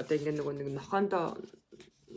[0.00, 1.36] одоо ингээд нөгөө нэг нохоондоо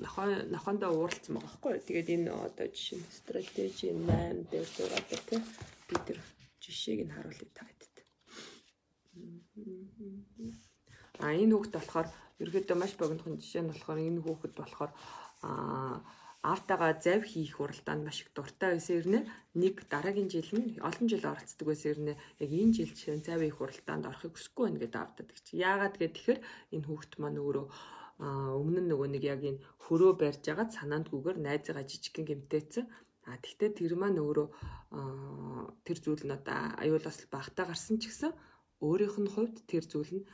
[0.04, 1.74] нохоо нохоондоо ууралцсан байгаа байхгүй.
[1.88, 5.42] Тэгээд энэ одоо жишээ стратеги 8 дээр зураад тий.
[5.88, 6.18] Би тэр
[6.64, 7.96] жишээг нь харуулъя та хэдэд.
[11.24, 12.08] А энэ хүүхд болохоор
[12.44, 14.92] ерөөдөө маш богинохон жишээ нь болохоор энэ хүүхэд болохоор
[15.48, 15.98] аа
[16.52, 19.24] аавтайгаа зав хийх уралдаанд маш их дуртай байсан хэрнээ
[19.62, 23.58] нэг дараагийн жил нь олон жил оролцдог байсан хэрнээ яг энэ жил чинь зав хийх
[23.64, 25.46] уралдаанд орохыг хүсэхгүй байна гэдэг аавтад гэж.
[25.70, 26.40] Яагаад гэвэл тэгэхэр
[26.76, 27.66] энэ хүүхэд маань өөрөө
[28.20, 32.86] өмнө нь нөгөө нэг яг энэ хөрөө барьж агаад санаандгүйгээр найзгаа жижигхэн гэмтээсэн.
[33.30, 34.48] А тэгтээ тэр маань өөрөө
[35.86, 38.32] тэр зүйл нь одоо аюулаас багтаа гарсан ч гэсэн
[38.82, 40.26] өөрийнх нь хувьд тэр зүйл нь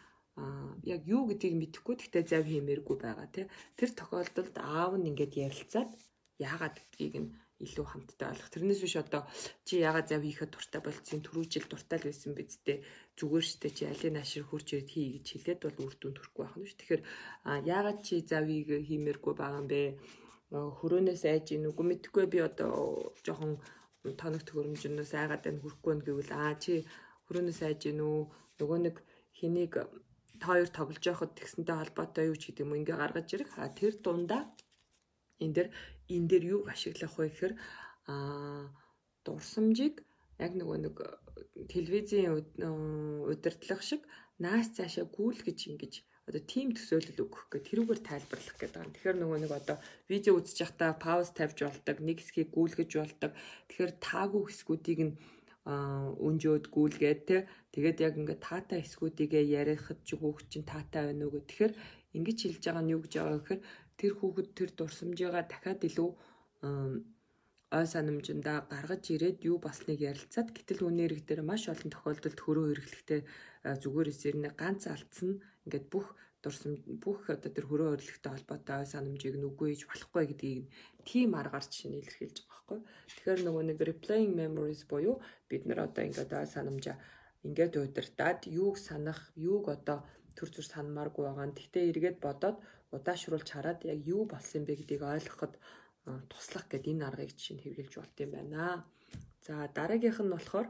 [0.93, 3.45] яг юу гэдгийг мэдэхгүй гэхдээ зав хиймээргүй байгаа тий.
[3.77, 5.91] Тэр тохиолдолд аав нь ингээд ярилцаад
[6.39, 7.29] яагаад гэдгийг нь
[7.65, 8.53] илүү хамттай ойлгох.
[8.53, 9.21] Тэрнээс биш одоо
[9.67, 12.83] чи яагаад зав хийхэд дуртай болсон түрүү жил дуртай л байсан биз дээ.
[13.17, 16.55] Зүгээр штэ чи алийг ашир хурж ирээд хий гэж хэлээд бол үр дүн төрөхгүй байх
[16.59, 16.73] нь ш.
[16.79, 17.03] Тэгэхээр
[17.73, 19.81] яагаад чи завыг хиймээргүй байгаа юм бэ?
[20.53, 22.71] Хөрөөнөөс айж ийн үгүй мэдхгүй би одоо
[23.25, 23.57] жоохон
[24.21, 26.73] тоног төгөрөмжнөөс айгаад байна хүрхгүй нь гэвэл аа чи
[27.25, 28.19] хөрөөнөөс айж ийн үү?
[28.59, 28.95] Нөгөө нэг
[29.39, 29.73] хэнийг
[30.39, 33.51] та хоёр тоглож байхад тэгсэнтэй холбоотой юу ч гэдэг юм ингээ гаргаж ирэх.
[33.57, 34.43] А тэр дундаа
[35.43, 35.67] энэ дэр
[36.09, 37.53] энэ дэр юу ашиглах вэ гэхээр
[38.11, 38.13] а
[39.25, 40.03] дурсамжийг
[40.39, 40.95] яг нөгөө нэг
[41.71, 42.31] телевизийн
[43.31, 44.01] удирдлага шиг
[44.43, 45.93] наас цаашаа гүйлгэж ингэж
[46.27, 48.91] одоо тим төсөөлөл өгөх гэх тэрүүгээр тайлбарлах гэдэг юм.
[48.95, 49.77] Тэгэхээр нөгөө нэг одоо
[50.07, 53.31] видео үзэж байхдаа пауз тавьж болдог, нэг хэсгийг гүйлгэж болдог.
[53.67, 55.13] Тэгэхээр таагүй хэсгүүдийг нь
[55.63, 57.37] өнжөөд гүйлгээд те
[57.71, 61.73] тэгээд яг ингээд таатай эсгүүдийгээ ярихад ч хүүхд чинь таатай байна уу гэх тэгэхээр
[62.19, 63.61] ингэж хэлж байгаа нь юу гэж байгаа гэхээр
[63.99, 66.09] тэр хүүхэд тэр дурсамжигаа дахиад илүү
[67.77, 72.65] ой санамжиндаа гаргаж ирээд юу басныг ярилцаад гэтэл үнээр их дээр маш олон тохиолдолд хөрөө
[72.69, 73.21] хэрэглэхтэй
[73.81, 75.31] зүгээр эсэрнэ ганц алдсан
[75.65, 76.07] ингээд бүх
[76.43, 76.73] дурсам
[77.03, 80.65] бүх одоо тэр хөрөө өрлөгтэй холбоотой ой санамжийг нүггүй хийж болохгүй гэдгийг
[81.07, 82.79] тийм аргаар жишээ нь илэрхийлж байгаа байхгүй.
[83.09, 85.15] Тэгэхээр нөгөө нэг replaying memories буюу
[85.49, 86.97] бид нар одоо ингээд ой санамжаа
[87.47, 89.99] ингээд удирдаад юуг санах, юуг одоо
[90.35, 91.57] төр зүр санамааргүй байгаа.
[91.57, 92.57] Тэгтээ эргээд бодоод
[92.95, 95.53] удаашруулж хараад яг юу болсон бэ гэдгийг ойлгоход
[96.31, 98.85] туслах гэдэг энэ аргыг жишээ нь хэрэгжилж болт юм байна.
[99.45, 100.67] За дараагийнх нь болохоор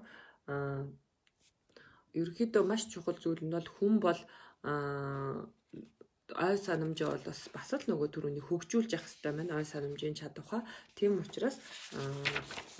[2.14, 4.20] ерөөхдөө маш чухал зүйл нь бол хүн бол
[6.46, 9.58] ой санамжаа бол бас бас л нөгөө төрөний хөгжүүлж явах хэрэгтэй байна.
[9.60, 10.62] Ой санамжийн чадвараа.
[10.98, 11.58] Тийм учраас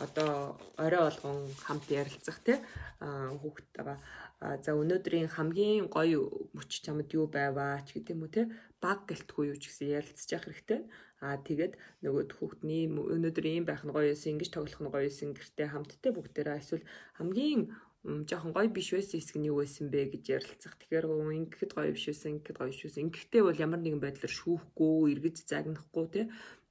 [0.06, 2.54] одоо орой болгон хамт ярилцах те
[3.02, 3.98] хүүхэд байгаа.
[4.44, 6.28] За өнөөдрийн хамгийн гоё
[6.58, 8.52] мөч чамд юу байваа ч гэдэг юм уу те
[8.84, 10.82] баг гэлтгүй юу ч гэсэн ярилцж явах хэрэгтэй.
[11.24, 11.74] Аа тэгээд
[12.04, 16.12] нөгөө хүүхдний өнөөдөр ийм байх нь гоё юмсэн, ингэж тоглох нь гоё юмсэн гэртээ хамтдаа
[16.12, 16.84] бүгдээрээ эсвэл
[17.16, 17.62] хамгийн
[18.04, 20.76] жоохон гоё биш байсан хэсэг нь юу байсан бэ гэж ярилцах.
[20.76, 21.08] Тэгэхээр
[21.40, 23.04] ингэхэд гоё биш байсан, ингэхэд гоё биш байсан.
[23.08, 26.26] Ингэхдээ бол ямар нэгэн байдлаар шүүхгүй, эргэж загнахгүй тий.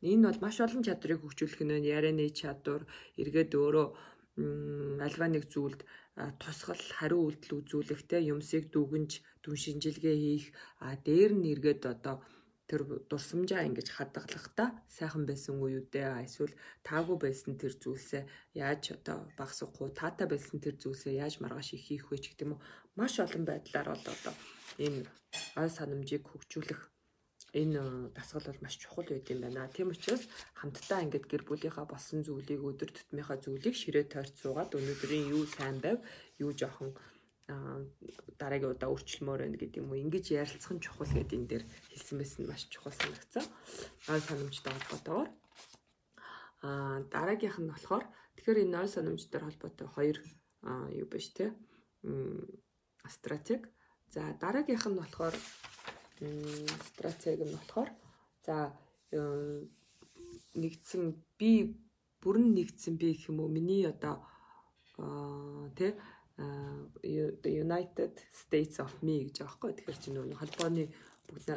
[0.04, 2.84] Энэ бол маш олон чадрыг хөгжүүлэх нь ярианы чадвар,
[3.16, 3.86] эргээд өөрөө
[5.06, 5.80] альва нэг зүйлд
[6.42, 10.46] тусгал хариу үйлдэл үзүүлэх те юмсыг дүгнж дүн шинжилгээ хийх
[10.86, 12.16] а дээр нь эргээд одоо
[12.68, 16.24] тэр дурсамжаа ингэж хадгалахдаа сайхан байсан уу юу дээ?
[16.28, 16.54] Эсвэл
[16.88, 18.22] таагүй байсан тэр зүйлсээ
[18.64, 22.52] яаж одоо багсахгүй таатай байсан тэр зүйлсээ яаж маргааш их хийх вэ ч гэдэг юм
[22.54, 22.64] уу?
[22.96, 24.34] Маш олон байдлаар бол одоо
[24.84, 25.04] энэ
[25.60, 26.80] ой санамжийг хөгжүүлэх
[27.53, 29.68] энэ дасгал бол маш чухал байд юм байна.
[29.68, 30.24] Тийм учраас
[30.57, 35.76] хамтдаа ингээд гэр бүлийнхаа болсон зүйлийг өдөр тутмынхаа зүйлийг ширээ тойрч суугаад өнөөдрийн юу сайн
[35.84, 36.00] байв,
[36.40, 36.96] юу жоохон
[38.40, 42.16] дараагийн удаа өөрчлөмөр байна гэдэг юм уу ингэж ярилцах нь чухал гэдэг энэ дээр хэлсэн
[42.18, 43.44] байсан маш чухал санагцсан.
[44.09, 45.28] Ой санамжтай холбоотойгоор
[46.64, 48.05] аа дараагийнх нь болохоор
[48.36, 50.16] тэгэхээр энэ ой санамжтай холбоотой хоёр
[51.00, 51.53] юу биш те
[53.11, 53.68] стратеги.
[54.14, 55.34] За дараагийнх нь болохоор
[56.88, 57.90] стратеги нь болохоор
[58.46, 58.56] за
[60.54, 61.02] нэгдсэн
[61.38, 61.52] би
[62.22, 64.22] бүрэн нэгдсэн би гэх юм уу миний одоо
[65.76, 65.98] тэ
[67.66, 69.72] United States of Me гэж байхгүй.
[69.76, 70.84] Тэгэхээр чинь нөгөө холбооны
[71.28, 71.48] бүгд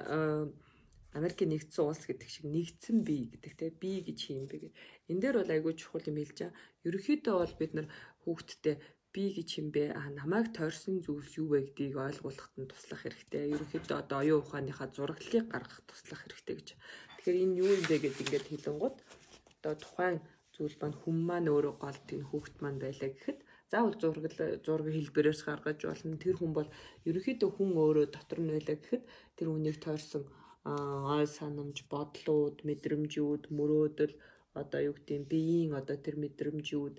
[1.16, 4.74] Америкийн нэгдсэн улс гэдэг шиг нэгдсэн бие гэдэг те би гэж юм бэ гэдэг.
[5.10, 6.60] Энэ дээр бол айгүй чухал юм хэлж байгаа.
[6.84, 7.88] Ерөнхийдөө бол бид нар
[8.28, 8.76] хүүхдтэй
[9.16, 9.84] би гэж юм бэ?
[9.96, 13.56] А намайг тойрсон зүйлс юу вэ гэдгийг ойлгуулахад нь туслах хэрэгтэй.
[13.56, 16.70] Ерөнхийдөө одоо оюун ухааныхаа зураглалыг гаргах туслах хэрэгтэй гэж.
[17.16, 18.98] Тэгэхээр энэ юу юм бэ гэдээ ингээд хэлэнгууд
[19.56, 20.18] одоо тухайн
[20.56, 23.40] зүйл маань хүм маань өөрөө гол тийм хүүхд маань байлаа гэхэд
[23.72, 24.26] заавал зураг
[24.66, 26.22] зураг хэлбэрээс гаргаж болно.
[26.24, 26.70] Тэр хүн бол
[27.08, 29.04] ерөнхийдөө хүн өөрөө дотор нь байлаа гэхэд
[29.38, 30.24] тэр үнийг тойрсон
[31.16, 34.14] ой санамж, бодлууд, мэдрэмжүүд, мөрөөдөл
[34.62, 36.96] одоо юу гэдэг биеийн одоо тэр мэдрэмжүүд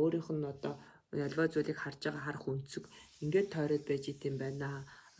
[0.00, 0.74] өөрийнх нь одоо
[1.22, 2.84] альва зүйлийг харж байгаа харах үнцэг
[3.22, 4.68] ингээд тойроод байж идэм байна.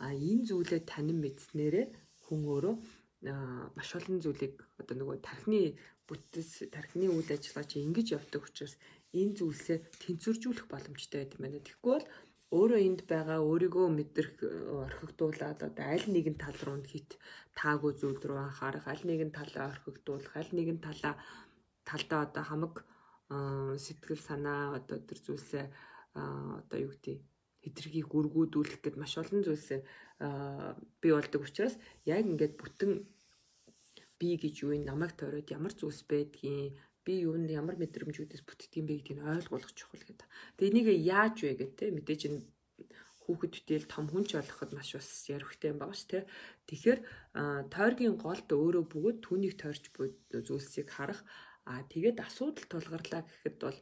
[0.03, 1.85] А энэ зүйлээ танин мэдснээрээ
[2.25, 2.75] хүн өөрөө
[3.77, 5.61] маш олон зүйлийг одоо нөгөө тархины
[6.07, 8.75] бүтэц тархины үйл ажиллагаа чи ингэж явдаг учраас
[9.19, 11.65] энэ зүйлсээ тэнцвэржүүлэх боломжтой байт юм байна.
[11.65, 12.07] Тэгэхгүй бол
[12.57, 14.35] өөрөө энд байгаа өөрийгөө мэдрэх
[14.85, 17.17] орхигдуулаад одоо аль нэгэн тал руу хит
[17.59, 21.15] таагүй зүйл рүү анхаарах, аль нэгэн талаа орхигдуулах, аль нэгэн талаа
[21.89, 22.75] талдаа одоо хамаг
[23.29, 25.65] сэтгэл санаа одоо тэр зүйлсээ
[26.13, 27.17] одоо юу гэдэг
[27.65, 29.81] хитрхийг үргүүдүүлэх гэд маш олон зүйлсээ
[31.01, 32.91] бий болдог учраас яг ингээд бүтэн
[34.19, 38.85] би гэж юу юм намайг тойроод ямар зүйлс байдгийг би юунд ямар мэдрэмжүүдээс бүтдэг юм
[38.89, 40.27] бэ гэдгийг ойлгох чухал гэдэг.
[40.57, 42.41] Тэгээ энийг яаж вэ гэх те мэдээж энэ
[43.25, 46.19] хүүхэд бүтээл том хүн ч олоход маш бас ярихтэй юм байгаа ш те.
[46.69, 46.99] Тэгэхээр
[47.73, 51.21] тойргийн голд өөрөө бөгөөд түүнийг тойрч буй зүйлсийг харах
[51.69, 53.79] а тэгээд асуудал тулгарлаа гэхэд бол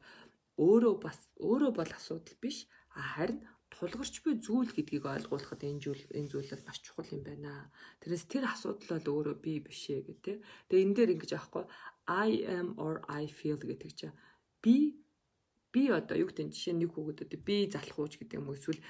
[0.67, 2.57] өөрөө бас өөрөө бол асуудал биш
[2.95, 3.39] а харин
[3.73, 7.73] тулгарч буй зүйл гэдгийг ойлгуулахад энэ зүйл энэ зүйл маш чухал юм байна.
[8.01, 10.38] Тэрээс тэр асуудал бол өөрөө би биш ээ гэх тээ.
[10.69, 11.65] Тэгээ энэ дээр ингэж аахгүй
[12.05, 14.15] I am or I feel гэдэг чинь
[14.61, 14.75] би
[15.73, 18.81] би одоо юу гэдэг жишээ нэг хүүхэд одоо би залхууч гэдэг юм уу эсвэл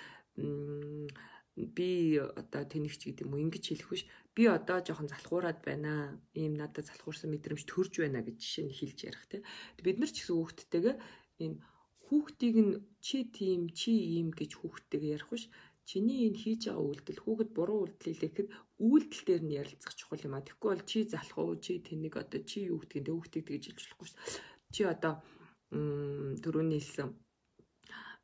[1.77, 4.03] би одоо тэнэгч гэдэг юм уу ингэж хэлэх биш
[4.36, 5.93] би одоо жоохон залхуураад байна
[6.41, 9.38] ийм надад залхуурсан мэдрэмж төрж байна гэж жишээ нь хэлж ярих те
[9.86, 10.95] бид нар ч гэсэн хүүхдтэйгээ
[11.43, 11.57] энэ
[12.05, 12.73] хүүхдийг нь
[13.05, 15.45] чи тийм чи ийм гэж хүүхдтэйгээ ярих биш
[15.89, 18.47] чиний энэ хийж байгаа үйлдэл хүүхэд буруу үйлдэл хийлэхэд
[18.88, 20.45] үйлдэл дээр нь ярилцах чухал юм а.
[20.45, 24.07] Тэгэхгүй бол чи залах уу, чи тэнийг одоо чи юу гэдгийг хүүхдийг тэгж хэлж болохгүй
[24.07, 24.19] шүү.
[24.73, 25.13] Чи одоо
[26.43, 27.09] төрөний хэлсэн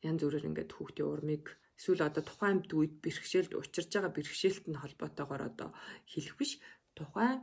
[0.08, 1.46] янз бүрээр ингээд хүүхдийн урмыг
[1.80, 5.70] эсвэл одоо тухайн үед бэрхшээлд учирж байгаа бэрхшээлт нь холбоотойгоор одоо
[6.12, 6.52] хэлэх биш
[6.98, 7.40] тухайн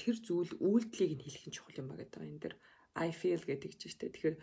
[0.00, 2.54] тэр зүйл үйлдэлийг нь хэлэх нь чухал юм ба гэдэг энэ дэр
[2.98, 4.14] I feel гэдэг чинь шүү дээ.
[4.14, 4.36] Тэгэхээр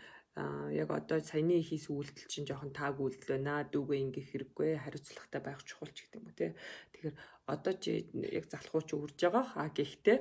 [0.80, 3.68] яг одоо саяны хийс үйлдэл чинь жоохон тааг үйлдэл байна.
[3.68, 6.56] Дүүгээ ингэх хэрэггүй, хариуцлагатай байх чухал ч гэдэг юм те.
[6.92, 7.16] Тэгэхээр
[7.52, 9.44] одоо чи яг залхуу чи үрж байгаа.
[9.60, 10.18] А гэхдээ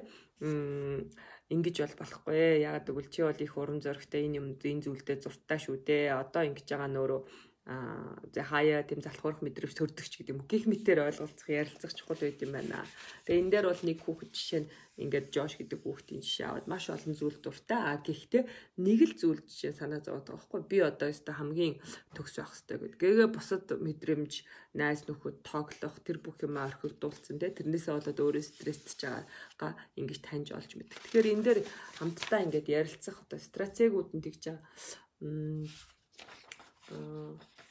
[1.52, 2.64] ингэж бол болохгүй.
[2.68, 6.12] Ягаад гэвэл чи бол их уран зоригтой энэ юм энэ зүйлдээ зуртаа шүү дээ.
[6.12, 7.22] Одоо ингэж байгаа нөөрөө
[7.66, 10.46] аа хаяа тийм залхуурах мэдрэмж төрдөг ч гэдэг юм.
[10.46, 12.86] Гих мэтээр ойлголцох, ярилцах чухал байд юм байна.
[13.26, 14.70] Тэгээ энэ дээр бол нэг хүүхэд жишээ нь
[15.02, 17.82] ингээд Жош гэдэг хүүхдийн жишээ аваад маш олон зүйл дуртай.
[17.82, 18.46] А гэхдээ
[18.86, 20.62] нэг л зүйл жишээ санаа зовоод байгаа байхгүй.
[20.70, 21.82] Би одоо өстө хамгийн
[22.14, 23.02] төгс байх хэрэгтэй гэдэг.
[23.02, 24.34] Гээгээ бусад мэдрэмж,
[24.78, 27.50] найз нөхөд тоглох, тэр бүх юм орхигдуулсан те.
[27.50, 31.02] Тэрнээсээ болоод өөрөө стрессж байгаагаа ингэж таньж олж мэддэг.
[31.02, 31.60] Тэгэхээр энэ дээр
[31.98, 34.62] хамтдаа ингээд ярилцах одоо стратегиуд нь тэгж байгаа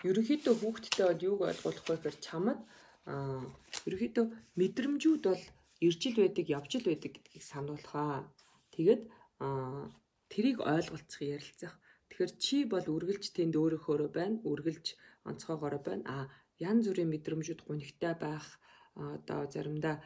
[0.08, 2.60] ерөнхийдөө хүүхдтэй бол юуг ойлгуулах вэ гэхээр чамд
[3.88, 4.26] ерөнхийдөө
[4.60, 5.42] мэдрэмжүүд бол
[5.86, 8.28] иржил байдаг, явжил байдаг гэдгийг сануулхаа.
[8.74, 9.02] Тэгээд
[9.44, 9.92] аа
[10.32, 11.74] тэрийг ойлголцох ярилцах.
[12.08, 14.86] Тэгэхээр чи бол үргэлж тэнд өөрийнхөөрөө байна, үргэлж
[15.28, 16.04] онцгойгоороо байна.
[16.14, 16.24] Аа
[16.60, 18.46] янз бүрийн мэдрэмжүүд гунигтай байх
[18.94, 19.96] одоо заримдаа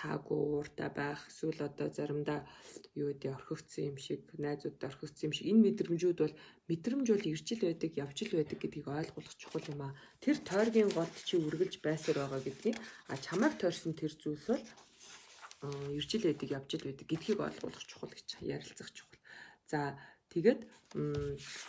[0.00, 2.40] таагүй ууртай байх эсвэл одоо заримдаа
[2.96, 5.46] юу гэдэг орхигдсон юм шиг найзуудтай орхигдсон юм шиг.
[5.50, 6.34] Энэ мэдрэмжүүд бол
[6.68, 9.96] мэдрэмж бол иржил байдаг явжил байдаг гэдгийг ойлгох чухал юм аа.
[10.24, 12.76] Тэр тойргийн голд чи үргэлж байсаар байгаа гэдгийг
[13.12, 14.64] а чамайг тойрсон тэр зүйлс бол
[15.98, 19.20] иржил байдаг явжил байдаг гэдгийг ойлгох чухал гэж ярилцах чухал.
[19.70, 20.00] За
[20.32, 20.60] тэгээд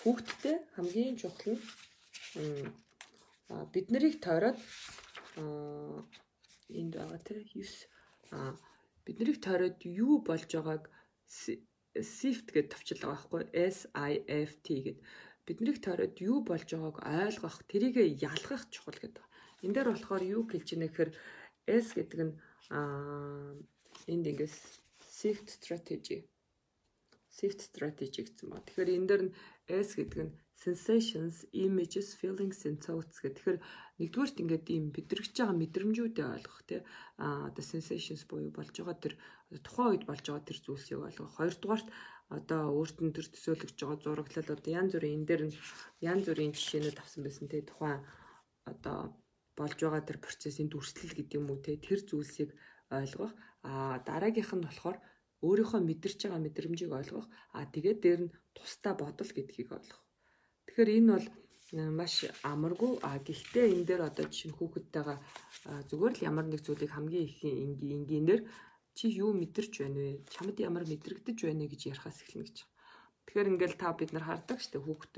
[0.01, 1.61] хүүхдтэй хамгийн чухал нь
[3.73, 4.57] бид нарыг тойроод
[6.79, 7.92] энд байгаа тэр 9 а
[9.05, 10.89] биднийг тойроод юу болж байгааг
[11.27, 14.99] SIFT гэж товчл байгаа байхгүй S I F T гэд
[15.45, 19.23] биднийг тойроод юу болж байгааг ойлгох тэрийг ялгах чухал гэдэг.
[19.63, 21.11] Энд дээр болохоор юу хэлж ийнэ гэхээр
[21.67, 22.33] S гэдэг нь
[24.11, 24.57] энд ингээс
[24.99, 26.17] SIFT strategy
[27.29, 28.63] SIFT strategy гэсэн ба.
[28.63, 29.35] Тэгэхээр энэ дээр нь
[29.67, 33.35] S гэдэг нь sensations, images, feelings and thoughts гэх.
[33.35, 33.59] Тэгэхээр
[33.99, 36.81] нэгдүгээрт ингээд ийм бидрэгж байгаа мэдрэмжүүдээ ойлгох тий.
[37.19, 39.13] А одоо sensations буюу болж байгаа тэр
[39.59, 41.35] тухайн үед болж байгаа тэр зүйлсийг ойлгох.
[41.35, 41.87] Хоёрдугаарт
[42.37, 45.55] одоо өөрт нь тэр төсөөлөгж байгаа зураглал одоо янз бүрийн энэ дээр нь
[46.11, 47.61] янз бүрийн жишээнүүд авсан байсан тий.
[47.67, 47.99] Тухайн
[48.71, 48.97] одоо
[49.59, 51.75] болж байгаа тэр процессын дүрслэл гэдэг юм уу тий.
[51.77, 52.49] Тэр зүйлсийг
[52.99, 53.33] ойлгох.
[53.67, 54.97] А дараагийнх нь болохоор
[55.43, 57.27] өөрийнхөө мэдэрч байгаа мэдрэмжийг ойлгох.
[57.57, 60.02] А тэгээд дээр нь тусдаа бодол гэдгийг ойлгох.
[60.73, 61.27] Тэгэхээр энэ бол
[61.93, 65.17] маш амаргүй а гэхдээ энэ дээр одоо жишээ нь хүүхэдтэйгээ
[65.85, 68.41] зүгээр л ямар нэг зүйлийг хамгийн их энгийнээр
[68.97, 70.25] чи юу мэдэрч байна вэ?
[70.33, 72.57] Чамд ямар мэдрэгдэж байна гэж ярихаас эхэлнэ гэж.
[73.21, 75.13] Тэгэхээр ингээл та бид нар хардаг штэ хүүхэд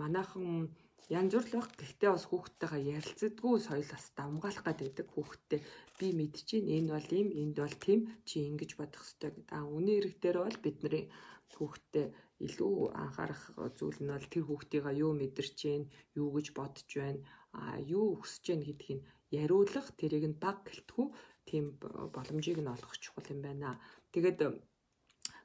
[0.00, 0.72] манайхан
[1.12, 1.76] янз бүр л баг.
[1.76, 5.60] Гэхдээ бас хүүхдтэйгээ ярилцдаггүй соёл бас давмгаалах гад байдаг хүүхдтэй.
[6.00, 9.52] Би мэдчихээн энэ бол юм, энд бол тийм чи ингэж бодох хэрэгтэй гэдэг.
[9.52, 11.04] А үний хэрэг дээр бол бидний
[11.52, 12.06] хүүхдтэй
[12.44, 13.42] илүү анхаарах
[13.78, 15.86] зүйл нь бол тэр хүүхдийгээ юу мэдэрч байна,
[16.20, 17.20] юу гэж бодож байна,
[17.56, 17.62] а
[17.96, 19.00] юу хүсэж байна гэдгийг
[19.42, 21.06] яриулах, тэрийг нь баг гэлтгүү
[21.48, 21.64] тийм
[22.14, 23.80] боломжийг нь олгох чухал юм байна.
[24.12, 24.38] Тэгээд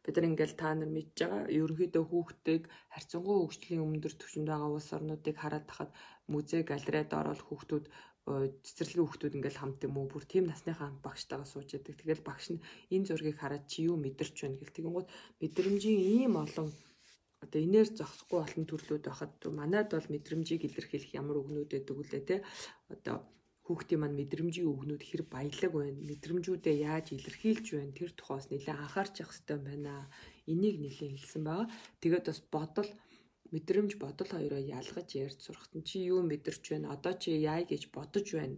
[0.04, 2.64] бид нар ингээл та нар мэдж байгаа ерөнхийдөө хүүхдийг
[2.94, 5.92] харьцангуй хөгжлийн өмнөдөр түвшинд байгаа улс орнуудыг хараад тахад
[6.34, 7.86] музей галерейд ороод хүүхдүүд
[8.28, 10.08] цэцэрлэгийн хүүхдүүд ингээл хамт юм уу?
[10.12, 11.98] Бүр тийм насныхаа багштайгаа сууж яадаг.
[11.98, 12.64] Тэгэл багш нь
[12.94, 15.08] энэ зургийг хараад чи юу мэдэрч байна гэл тэгэнгүүт
[15.42, 16.70] мэдрэмжийн ийм олон
[17.42, 22.36] одоо инээр зогсохгүй олон төрлүүд байхад манайд бол мэдрэмжийг илэрхийлэх ямар үгнүүд байдаг үлээ те?
[22.94, 23.26] Одоо
[23.66, 26.06] хүүхдийн маань мэдрэмжийн үгнүүд хэр баялаг байна?
[26.10, 27.98] Мэдрэмжүүдээ яаж илэрхийлж байна?
[27.98, 29.94] Тэр тухайс нэлээд анхаарч явах хэрэгтэй байна.
[30.46, 31.68] Энийг нэлээд хэлсэн байгаа.
[32.02, 32.90] Тэгээд бас бодол
[33.54, 38.28] мэдрэмж бодол хоёроо ялгаж ярьж сурахт чи юу мэдэрч байна одоо чи яа гэж бодож
[38.40, 38.58] байна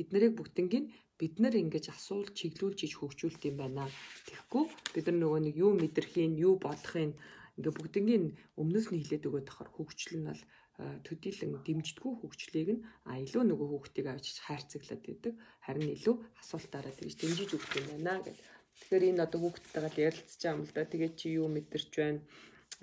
[0.00, 0.72] эднэрийг бүгднийг
[1.20, 3.84] бид нар ингэж асуул чиглүүлж иж хөгжүүлт юм байна
[4.28, 7.12] тэгэхгүй бид нар нөгөө нэг юу мэдэрхийн юу бодохын
[7.56, 8.22] ингээ бүгднийг
[8.60, 10.42] өмнөөс нь хилээд өгöd тахаар хөгжил нь бол
[10.76, 15.34] төдийлөн дэмждэггүй хөгжлийг нь а илүү нөгөө хүүхдийг авч хайрцаглаад байдаг.
[15.64, 18.36] Харин илүү асуултаараа тэгж дэмжиж өгөх юм байна гэж.
[18.76, 20.82] Тэгэхээр энэ одоо хүүхдтэйгээ ярилцж байгаа юм л да.
[20.92, 22.20] Тэгээд чи юу мэдэрч байна?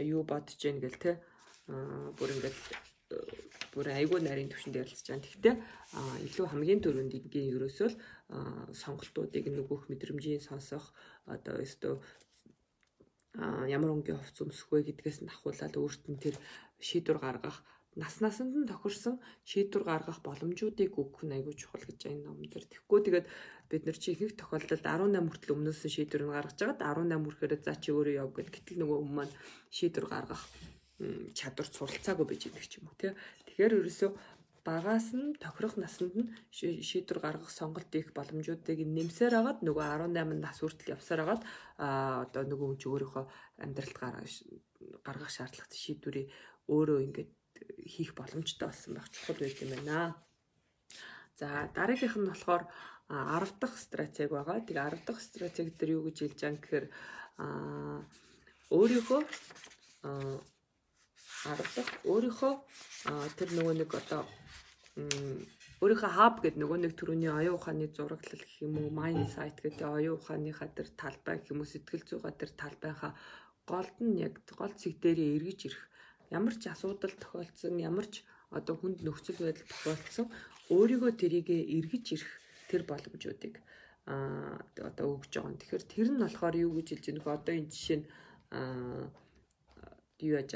[0.01, 1.11] Юу бодож байна гэл те.
[2.17, 2.57] Бүр ингээд
[3.73, 5.21] бүр айгүй нарийн төвшөнд ярилцж байгаа.
[5.21, 5.55] Гэхдээ
[6.27, 7.97] илүү хамгийн түрүүнд ингийн ерөөсөө л
[8.73, 10.93] сонголтуудыг нөгөөх мэдрэмжийн сонсох
[11.29, 12.01] одоо өстө
[13.75, 16.35] ямар өнгийн хувц өмсөх вэ гэдгээс нь ахуулаад өөрт нь тэр
[16.81, 17.57] шийдвэр гаргах
[17.95, 22.65] нас насанд нь тохирсон шийдвэр гаргах боломжуудыг өгөх нь айгүй чухал гэж энэ ном дээр.
[22.65, 23.27] Тэгэхгүй тэгээд
[23.69, 27.53] бид нар чи ихэнх тохиолдолд 18 хүртэл өмнөөс нь шийдвэр нь гаргаж байгаад 18 хүрэхээр
[27.61, 29.33] за чи өөрөө яв гэд гэтэл нөгөө өмнө маань
[29.77, 30.43] шийдвэр гаргах
[31.37, 33.13] чадвар суралцаагүй байж идэг ч юм уу тий.
[33.45, 34.11] Тэгэхээр ерөөсөө
[34.63, 36.31] багаас нь тохирох насанд нь
[36.87, 41.41] шийдвэр гаргах сонголт их боломжуудыг нэмсээр агаад нөгөө 18 нас хүртэл явсаар агаад
[42.23, 43.25] одоо нөгөө хүн чи өөрийнхөө
[43.63, 43.97] амьдралд
[45.03, 46.27] гаргах шаардлагатай шийдвэрийг
[46.71, 47.29] өөрөө ингээд
[47.85, 50.15] хийх боломжтой болсон байх чухал байт юм байна.
[51.39, 52.63] За дараагийнх нь болохоор
[53.09, 54.59] 10 дахь стратеги байгаа.
[54.61, 56.85] Тэгээ 10 дахь стратеги дээр юу гэж хэлж байгаа гэхээр
[58.77, 59.21] өөрийнхөө
[61.43, 62.53] харлах өөрийнхөө
[63.37, 64.23] тэр нөгөө нэг одоо
[65.83, 69.83] өөрийнхөө хаб гэдэг нөгөө нэг төрөний оюун ухааны зураглал гэх юм уу mind sight гэдэг
[69.83, 73.11] оюун ухааныхаа тэр талбай гэх юм уу сэтгэл зүйн тэр талбайхаа
[73.67, 75.83] голд нь яг гол зэг дээрээ эргэж ирэх
[76.31, 80.27] ямар ч асуудал тохиолдсон ямар ч одоо хүнд нөхцөл байдал тохиолдсон
[80.71, 82.31] өөрийгөө тэрийгэ эргэж ирэх
[82.69, 83.59] тэр боломжуудыг
[84.05, 85.59] а одоо өгж байгаа.
[85.59, 88.05] Тэгэхээр тэр нь болохоор юу гэж хэлж нөхө одоо энэ жишээ нь
[90.27, 90.51] юу яаж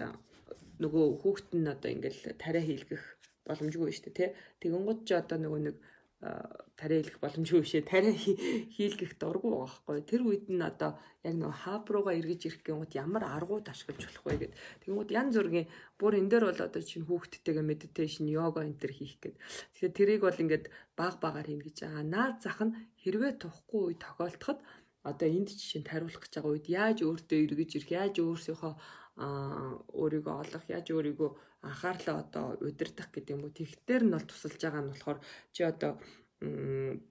[0.83, 3.03] нөгөө хүүхэд нь одоо ингээл тариа хийлгэх
[3.47, 4.29] боломжгүй шүү дээ тий.
[4.61, 5.75] Тэгэн гот ч одоо нөгөө нэг
[6.17, 10.01] тариа хийх боломжгүй бишээ тариа хийлгэх дурггүй байгаа байхгүй.
[10.09, 14.25] Тэр үед нь одоо яг нэг хаб руугаа эргэж ирэх гэмэд ямар аргууд ашиглаж болох
[14.25, 14.53] вэ гэд.
[14.81, 15.69] Тэгмүүд янз бүрийн
[16.01, 19.37] бүр энэ дээр бол одоо чинь хүүхдтэйгээ медитейшн йога энэ төр хийх гэд.
[19.77, 20.65] Тэгэхээр тэрийг бол ингээд
[20.97, 22.05] баг багаар хийнэ гэж байгаа.
[22.09, 22.73] Наад зах нь
[23.05, 24.59] хэрвээ тухгүй үе тохиолдоход
[25.05, 28.73] одоо энд жишээ нь тариулах гэж байгаа үед яаж өөртөө эргэж ирэх яаж өөрсөөхөө
[29.17, 31.29] өөрийгөө олох яаж өөрийгөө
[31.65, 33.57] анхаарлаа одоо удирдах гэдэг юм уу?
[33.57, 35.19] Тэгтэр нь бол тусалж байгаа нь болохоор
[35.53, 35.91] чи одоо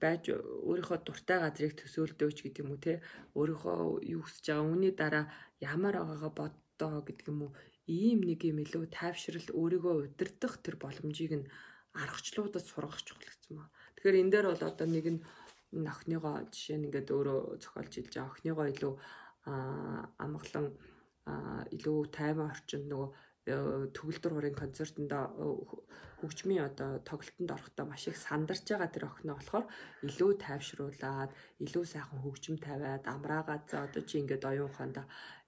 [0.01, 3.03] байж өөрийнхөө дуртай газрыг төсөөлдөөч гэдэг юм уу те?
[3.35, 5.25] Өөрийнхөө юу хүсэж байгаа үүний дараа
[5.59, 7.51] ямар байгаагаа боддоо гэдэг юм уу?
[7.91, 11.49] Ийм нэг юм илүү тайвшрал өөрийгөө удирдах тэр боломжийг нь
[11.91, 13.67] аргачлуудад сургах чухал гэсэн маа.
[13.95, 15.21] Тэгэхээр энэ дээр бол одоо нэг нь
[15.91, 18.93] охиныгоо жишээ нь ингээд өөрөө зохиолж илж байгаа охиныгоо илүү
[20.23, 20.67] амгалан
[21.75, 23.55] илүү тайван орчинд нөгөө э,
[23.95, 25.21] төгөлдөр хурын концертонд э,
[26.21, 29.65] хөгжмийн одоо тоглолтод орохдоо маш их сандарч байгаа тэр охиноо болохоор
[30.07, 31.31] илүү тайвшруулад
[31.65, 35.03] илүү сайхан хөгжим тавиад амраагаад за одоо чи ингээд оюун ухаанда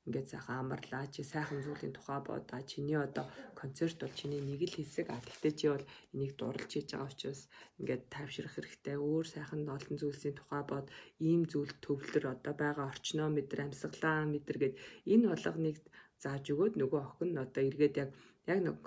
[0.09, 3.25] ингээд сайхан амарлаа чи сайхан зүйлийн тухай бодаа чиний одоо
[3.61, 7.41] концерт бол чиний нэг л хэсэг а тэгтээ чи бол энийг дурлж хийж байгаа учраас
[7.79, 8.97] ингээд тайвшрах хэрэгтэй.
[8.97, 10.87] Өөр сайхан олон зүйлсийн тухай бод
[11.29, 12.89] ийм зүйл төвлөр одоо байгаа.
[12.91, 14.75] Орчноо мэдэр амьсгалаа мэдэр гэд.
[15.13, 15.77] Энэ болгоныг
[16.23, 18.09] зааж өгөөд нөгөө охин нь одоо эргээд яг
[18.49, 18.77] яг нэг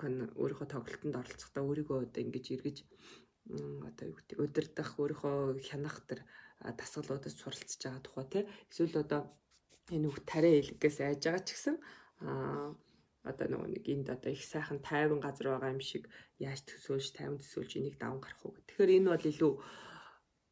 [0.41, 2.77] өөрийнхөө тоглолтод оролцохдоо өөрийгөө одоо ингэж эргэж
[3.89, 6.19] одоо юу гэдэг удирдах өөрийнхөө хянах тэр
[6.79, 9.21] дасгалуудад суралцж байгаа тухай тий эсвэл одоо
[9.91, 11.75] энэ үг тариа хэлгээс айж байгаа ч гэсэн
[12.23, 12.71] аа
[13.23, 16.03] одоо нөгөө нэг энд одоо их сайхан тайван газар байгаа юм шиг
[16.43, 18.59] яаж төсөөлж тайван төсөөлж энийг даван гарах уу.
[18.67, 19.53] Тэгэхээр энэ бол илүү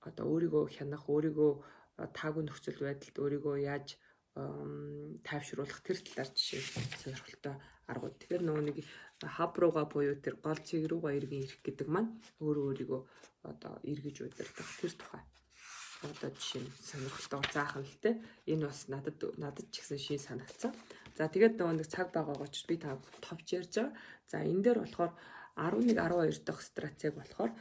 [0.08, 1.52] одоо өөрийгөө хянах, өөрийгөө
[2.16, 3.88] таагүй нөхцөл байдалд өөрийгөө яаж
[5.28, 6.64] тайвшруулах тэр талаар жишээ
[7.04, 7.56] сонирхолтой
[7.92, 8.16] аргууд.
[8.24, 8.78] Тэгэхээр нөгөө нэг
[9.36, 13.02] хаб руугаа буюу тэр гол цэг руугаа эргэн ирэх гэдэг маань өөрөө өөрийгөө
[13.52, 15.24] одоо эргэж удирдах тэр тухай
[16.02, 18.18] одоо жишээ нь сонирхолтой заахан л те
[18.50, 20.74] энэ бас надад надад ч гэсэн шин санагцсан.
[21.18, 23.94] За тэгээд нөгөө нэг цаг байгаагаа ч би та товч ярьж байгаа.
[24.32, 25.14] За энэ дээр болохоор
[25.56, 27.52] 11 12 дахь стратеги болохоор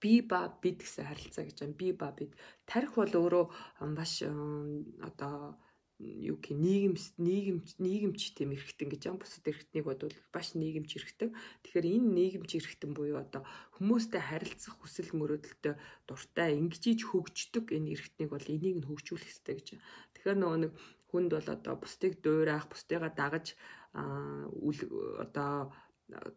[0.00, 1.76] би ба бид гэсэн харилцаа гэж байна.
[1.76, 2.32] Би ба бид.
[2.64, 3.44] Тарих бол өөрөө
[3.92, 5.58] маш одоо
[5.98, 11.34] юу гэх нийгэмс нийгэмч нийгэмч тийм эрхтэн гэж юм бусад эрхтнийг бодвол баш нийгэмч эрхтэн.
[11.66, 13.42] Тэгэхээр энэ нийгэмч эрхтэн буюу одоо
[13.74, 15.74] хүмүүстэй харилцах хүсэл мөрөөдөлтөй
[16.06, 19.68] дуртай ингэжиж хөгждөг энэ эрхтнийг бол энийг нь хөгжүүлэх хэрэгтэй гэж.
[20.14, 20.72] Тэгэхээр нөгөө нэг
[21.10, 23.58] хүнд бол одоо бусдыг дуурайх, бусдыгаа дагаж
[23.90, 25.74] одоо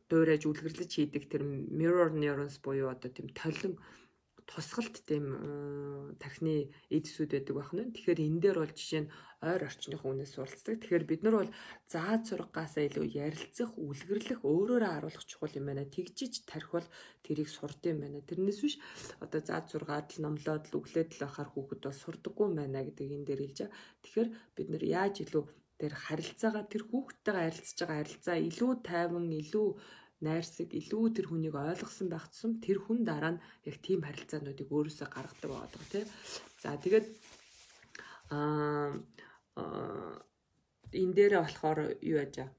[0.09, 3.77] дуурайж үлгэрлэж хийдэг тэр mirror neurons буюу одоо тийм толин
[4.51, 5.25] тусгалт тийм
[6.19, 7.87] тархины эдсүүд байдаг байна.
[7.95, 10.75] Тэгэхээр энэ дээр бол жишээ нь ойр орчных үнээс суралцдаг.
[10.83, 11.51] Тэгэхээр бид нар бол
[11.87, 15.87] зааж сургаасаа илүү ярилцах, үлгэрлэх, өөрөөрөө харуулах чухал юм байна.
[15.87, 16.87] Тэгжиж тархивал
[17.23, 18.19] тэрийг сурд юм байна.
[18.27, 18.75] Тэрнээс биш
[19.23, 23.07] одоо зааж сургаад л номлоод л өглөөд л ахаар хүүхэд бол сурдаггүй юм байна гэдэг
[23.07, 23.77] энэ дээр хэлж байгаа.
[24.03, 25.43] Тэгэхээр бид нар яаж илүү
[25.81, 29.67] тэр харилцаагаа тэр хүүхдтэйгээ харилцаж байгаа харилцаа илүү тайван, илүү
[30.25, 35.07] найрсаг илүү тэр хүнийг ойлгосон байх тусам тэр хүн дараа нь яг тийм харилцаануудыг өөрөөсөө
[35.09, 36.07] гаргадаг байгаа тийм.
[36.61, 37.05] За тэгээд
[38.35, 38.93] аа
[41.01, 42.49] энэ дээрээ болохоор юу яаж аа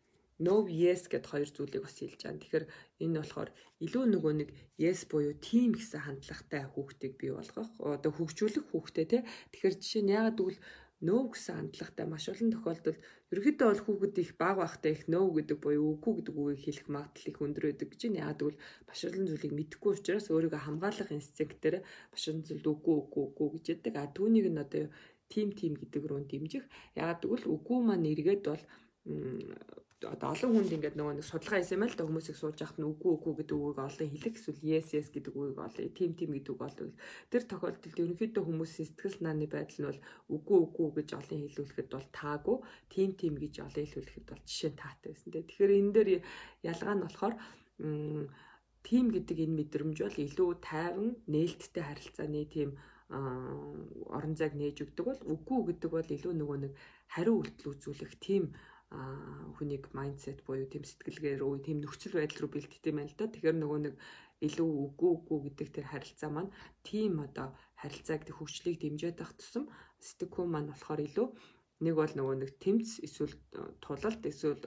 [0.43, 2.43] no yes гэд хоёр зүйлийг бас хэлж байгаа.
[2.43, 2.67] Тэгэхээр
[3.05, 3.51] энэ болохоор
[3.85, 4.49] илүү нөгөө нэг
[4.85, 9.19] yes буюу team гэсэн хандлагатай хүүхдийг бий болгох, одоо хөгжүүлэх хүүхдэд те.
[9.53, 10.61] Тэгэхээр жишээ нь ягаад гэвэл
[11.03, 12.99] нөө гэсэн хандлагатай маш олон тохиолдолд
[13.33, 17.31] ерөөхдөө бол хүүхэд их баг байхтай их нөө гэдэг буюу үгүй гэдэг үгийг хэлэх магадлал
[17.33, 18.23] их өндөр байдаг гэж байна.
[18.23, 21.77] Яг тэгвэл маш олон зүйлийг мэдэхгүй учраас өөрийгөө хамгаалах инстинктээр
[22.13, 23.95] маш олон зүйлд үгүй үгүй үгүй гэж яддаг.
[23.99, 24.85] А түүнийг нь одоо
[25.33, 26.65] тим тим гэдэг рүү дэмжих.
[26.95, 28.63] Яг тэгвэл үгүй маань эргээд бол
[30.09, 32.89] одоо олон хүнд ингээд нөгөө нэг судалгаа хийсэн юм л да хүмүүсийг сууж яхад нь
[32.91, 36.53] үгүй үгүй гэдэг үгийг олон хэлэх эсвэл yes yes гэдэг үгийг олон тим тим гэдэг
[36.55, 36.91] үг олон
[37.31, 40.01] тэр тохиолдолд ерөнхийдөө хүмүүсийн сэтгэл санааны байдал нь бол
[40.35, 42.57] үгүй үгүй гэж олон хэлүүлэхэд бол таагүй.
[42.93, 46.11] Тим тим гэж олон хэлүүлэхэд бол жишээ таатай байсан тийм тэгэхээр энэ дээр
[46.71, 47.35] ялгаа нь болохоор
[48.83, 52.71] тим гэдэг энэ мэдрэмж бол илүү тайван нээлттэй харилцааны тийм
[54.17, 56.73] орон зайг нээж өгдөг бол үгүй гэдэг бол илүү нөгөө нэг
[57.15, 58.45] хариу үйлдэл үзүүлэх тийм
[59.57, 63.33] хүнийг майндсет буюу тэм сэтгэлгээр үе тэм нөхцөл байдал руу бэлддэг юм байна л да.
[63.33, 63.95] Тэгэхээр нөгөө нэг
[64.47, 69.65] илүү үгүй үгүй гэдэг тэр харилцаа маань тийм одоо харилцааг хөгжлийг дэмжиж байх тусам
[70.03, 71.29] сэтгхүүн маань болохоор илүү
[71.83, 73.35] нэг бол нөгөө нэг тэмц эсвэл
[73.83, 74.63] тулалт эсвэл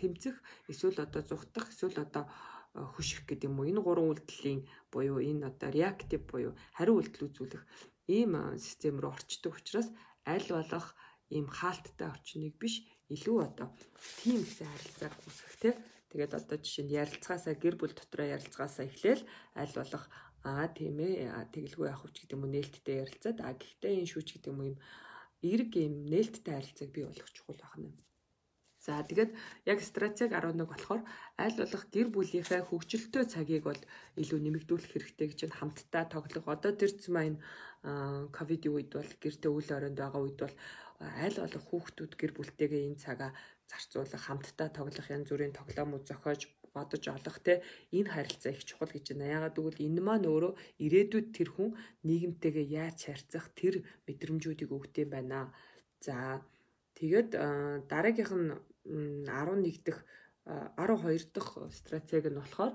[0.00, 0.36] тэмцэх
[0.72, 2.24] эсвэл одоо зүхтах эсвэл одоо
[2.72, 4.60] хөших гэдэг юм уу энэ гурван үйлдэлийн
[4.92, 7.62] буюу энэ одоо реактив буюу хариу үйлдэл үзүүлэх
[8.16, 9.88] ийм систем рүү орчдөг учраас
[10.24, 10.94] аль болох
[11.34, 12.74] ийм хаалттай орчныг биш
[13.14, 13.68] илүү одоо
[14.22, 15.70] тийм гэсэн харилцааг үүсгэх те.
[16.10, 19.22] Тэгээд одоо жишээ нь ярилцгаасаа гэр бүл дотроо ярилцгаасаа эхлээл
[19.60, 20.04] аль болох
[20.42, 24.28] аа тийм ээ тэгэлгүй явах хүч гэдэг юм уу нээлттэй ярилцаад а гэхдээ энэ шүүч
[24.34, 24.76] гэдэг юм юм
[25.52, 27.94] эрг юм нээлттэй харилцааг бий болгох чухал байна.
[28.80, 29.36] За тэгээд
[29.68, 31.02] яг стратеги 11 болохоор
[31.36, 33.80] аль болох гэр бүлийнхээ хөгжилтөө цагийг бол
[34.16, 36.48] илүү нэмэгдүүлэх хэрэгтэй гэж нь хамтдаа тоглох.
[36.48, 37.36] Одоо тэр зам маань
[38.32, 40.54] ковидын үед бол гэртээ үйл оронд байгаа үед бол
[41.00, 43.32] аль болох хүүхдүүд гэр бүлтэйгээ энэ цагаа
[43.70, 46.42] зарцуулах, хамтдаа тоглох янз бүрийн тоглоомууд зохиож
[46.74, 47.62] бодож олох те
[47.96, 49.34] энэ харилцаа их чухал гэж байна.
[49.36, 50.52] Ягаад гэвэл энэ маань өөрөө
[50.84, 51.70] ирээдүйд тэр хүн
[52.06, 53.74] нийгэмтэйгээ яаж харьцах тэр
[54.06, 55.40] мэдрэмжүүдийг өгдөг юм байна.
[56.04, 56.44] За
[56.98, 57.30] тэгээд
[57.90, 58.52] дараагийнх нь
[59.24, 59.98] 11 дэх
[60.44, 62.74] 12 дахь стратеги нь болохоор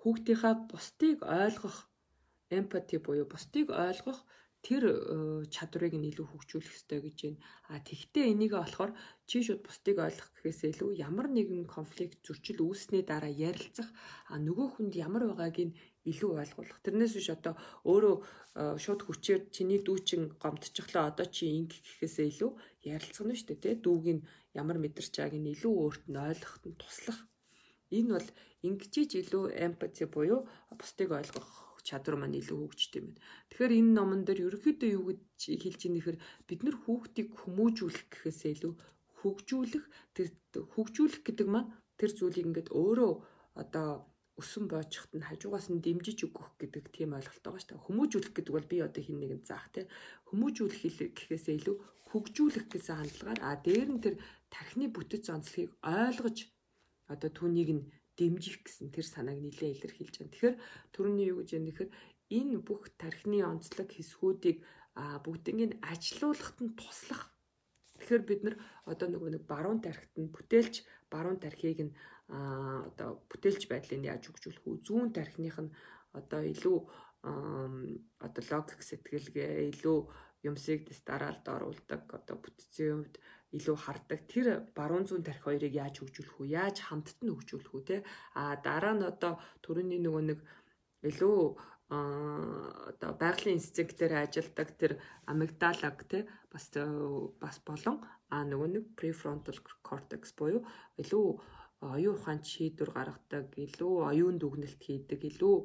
[0.00, 1.76] хүүхдийнхаа бусдыг ойлгох
[2.58, 4.20] эмпати буюу бусдыг ойлгох
[4.60, 4.92] тэр э,
[5.48, 7.40] чадварыг нь илүү хөгжүүлэх ёстой гэж байна.
[7.72, 8.92] А тэгвэл энийг болохоор
[9.24, 13.88] чи шууд бусдыг ойлгох гэхээс илүү ямар нэгэн конфликт зөрчил үүснээ дараа ярилцах
[14.28, 16.78] а нөгөө хүнд ямар байгааг нь илүү ойлгуулах.
[16.84, 17.54] Тэрнээс биш одоо
[17.88, 22.50] өөрөө э, шууд хүчээр чиний дүүчин гомдчихлоо одоо чи инг гэхээсээ илүү
[22.84, 24.26] ярилцах нь шүү дээ тий дүүг нь
[24.60, 27.20] ямар мэдэрч байгааг нь илүү өөрт нь ойлгоход нь туслах.
[27.96, 28.28] Энэ бол
[28.68, 30.40] ингэжиж илүү эмпати буюу
[30.78, 33.22] бусдыг ойлгох чадвар маань илүү хөгждөг юм байна.
[33.50, 36.16] Тэгэхээр энэ номон дээр ерөөхдөө юу гэж хэлж ийм нэхэр
[36.48, 38.72] бид нар хүүхдийг хүмүүжүүлэх гэхээсээ илүү
[39.20, 39.84] хөгжүүлэх
[40.16, 40.28] тэр
[40.74, 41.70] хөгжүүлэх гэдэг маань
[42.00, 43.12] тэр зүйлийг ингээд өөрөө
[43.62, 43.88] одоо
[44.40, 47.84] өсөн боожхот нь хажуугаас нь дэмжиж өгөх гэдэг тийм ойлголт байгаа шүү дээ.
[47.86, 49.84] Хүмүүжүүлэх гэдэг бол би одоо хин нэгэн заах тий.
[50.28, 51.76] Хүмүүжүүлэх гэхээсээ илүү
[52.10, 54.14] хөгжүүлэх гэсэн хандлагаар а дээр нь тэр
[54.48, 56.38] тархины бүтэц онцлогийг ойлгож
[57.12, 57.84] одоо түүнийг нь
[58.20, 60.32] дэмжих гэсэн тэр санааг нэлээд илэрхийлж байна.
[60.36, 60.56] Тэгэхээр
[60.92, 61.88] төрөний юу гэж юм нэхэр
[62.28, 64.58] энэ бүх тархины онцлог хэсгүүдийг
[65.24, 67.32] бүгднийг ажилуулахад нь туслах.
[67.98, 71.96] Тэгэхээр бид нар одоо нөгөө нэг баруун тархит нь бүтээлч баруун тархийг нь
[72.30, 74.84] одоо бүтээлч байдлыг яаж хөгжүүлэх үү?
[74.86, 75.74] Зүүн тархиных нь
[76.12, 76.78] одоо илүү
[77.22, 79.98] одоо логик сэтгэлгээ илүү
[80.48, 83.16] юмсыг дэс дараалд оруулдаг одоо бүтцийн хувьд
[83.56, 84.20] илүү хардаг.
[84.30, 84.46] Тэр
[84.76, 86.52] баруун зүүн тарих хоёрыг яаж хөгжүүлэх үү?
[86.54, 87.96] Яаж хамтд нь хөгжүүлэх үү те?
[88.38, 89.32] А дараа нь одоо
[89.64, 90.38] төрөний нөгөө нэг
[91.10, 91.38] илүү
[91.90, 94.92] одоо байгалийн инстинктээр ажилдаг тэр
[95.26, 96.18] амигдалаг те
[96.52, 96.70] бас
[97.42, 97.96] бас болон
[98.30, 100.62] а нөгөө нэг prefrontal cortex буюу
[101.02, 101.26] илүү
[101.80, 105.56] оюун ухаанд шийдвэр гаргадаг, илүү оюун дүгнэлт хийдэг, илүү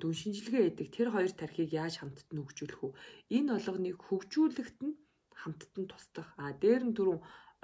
[0.00, 2.92] дүн шинжилгээ хийдэг тэр хоёр тархийг яаж хамтд нь хөгжүүлэх үү?
[3.36, 4.94] Энэ болгоныг хөгжүүлэхэд нь
[5.40, 6.28] хамтд нь туслах.
[6.42, 7.20] А дээр нь түрүүн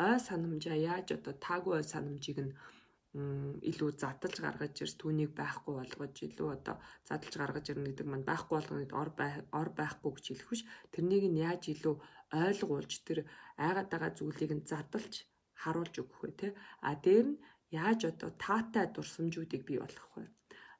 [0.08, 2.52] ой санамжаа яаж одоо таагүй ой санамжийг нь
[3.70, 6.76] илүү задалж гаргаж ирс түүнийг байхгүй болгож илүү одоо
[7.08, 9.10] задалж гаргаж ирнэ гэдэг маань байхгүй болгоныг ор
[9.60, 10.62] ор байхгүй гэж хэлэх биш
[10.92, 11.96] тэрнийг нь яаж илүү
[12.44, 13.18] ойлгуулж тэр
[13.66, 15.14] айгаад байгаа зүйлийг нь задалж
[15.62, 16.48] харуулж өгөх вэ те
[16.88, 17.40] а дээр нь
[17.70, 20.24] яаж одоо таатай дурсамжуудыг бий болгох вэ?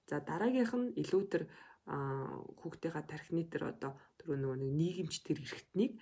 [0.09, 1.43] За дараагийнх нь илүү тэр
[1.89, 5.93] хүүхдийнхаа тархины тэр одоо тэр нөгөө нэг нийгэмч тэр эрхтнийг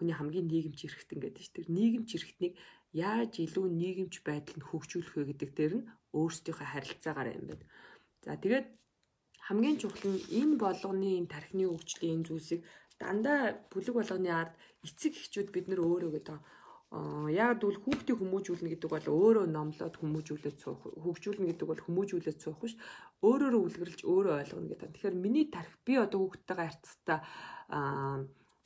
[0.00, 2.54] хүний хамгийн нийгэмч эрхтэн гэдэг чинь тэр нийгэмч эрхтнийг
[2.96, 7.64] яаж илүү нийгэмч байдал нь хөгжүүлэх вэ гэдэг дээр нь өөрсдийнхөө харилцаагаар юм байна.
[8.24, 8.66] За тэгээд
[9.46, 12.60] хамгийн чухал нь энэ болгоны энэ тархины хөгжлийн энэ зүйлсийг
[13.00, 13.40] дандаа
[13.70, 14.54] бүлэг болгоны ард
[14.86, 16.38] эцэг эхчүүд бид нар өөрөө гэдэг
[16.90, 22.58] яг бол хүүхдийг хүмүүжүүлнэ гэдэг бол өөрөө номлоод хүмүүжүүлээд суух хөгжүүлнэ гэдэг бол хүмүүжүүлээд суух
[22.58, 22.74] биш
[23.22, 24.90] өөрөөрөө үлгэрлж өөрөө ойлгоно гэдэг.
[24.90, 27.18] Тэгэхээр миний тарих би одоо хүүхдтэйгээ харьцахтаа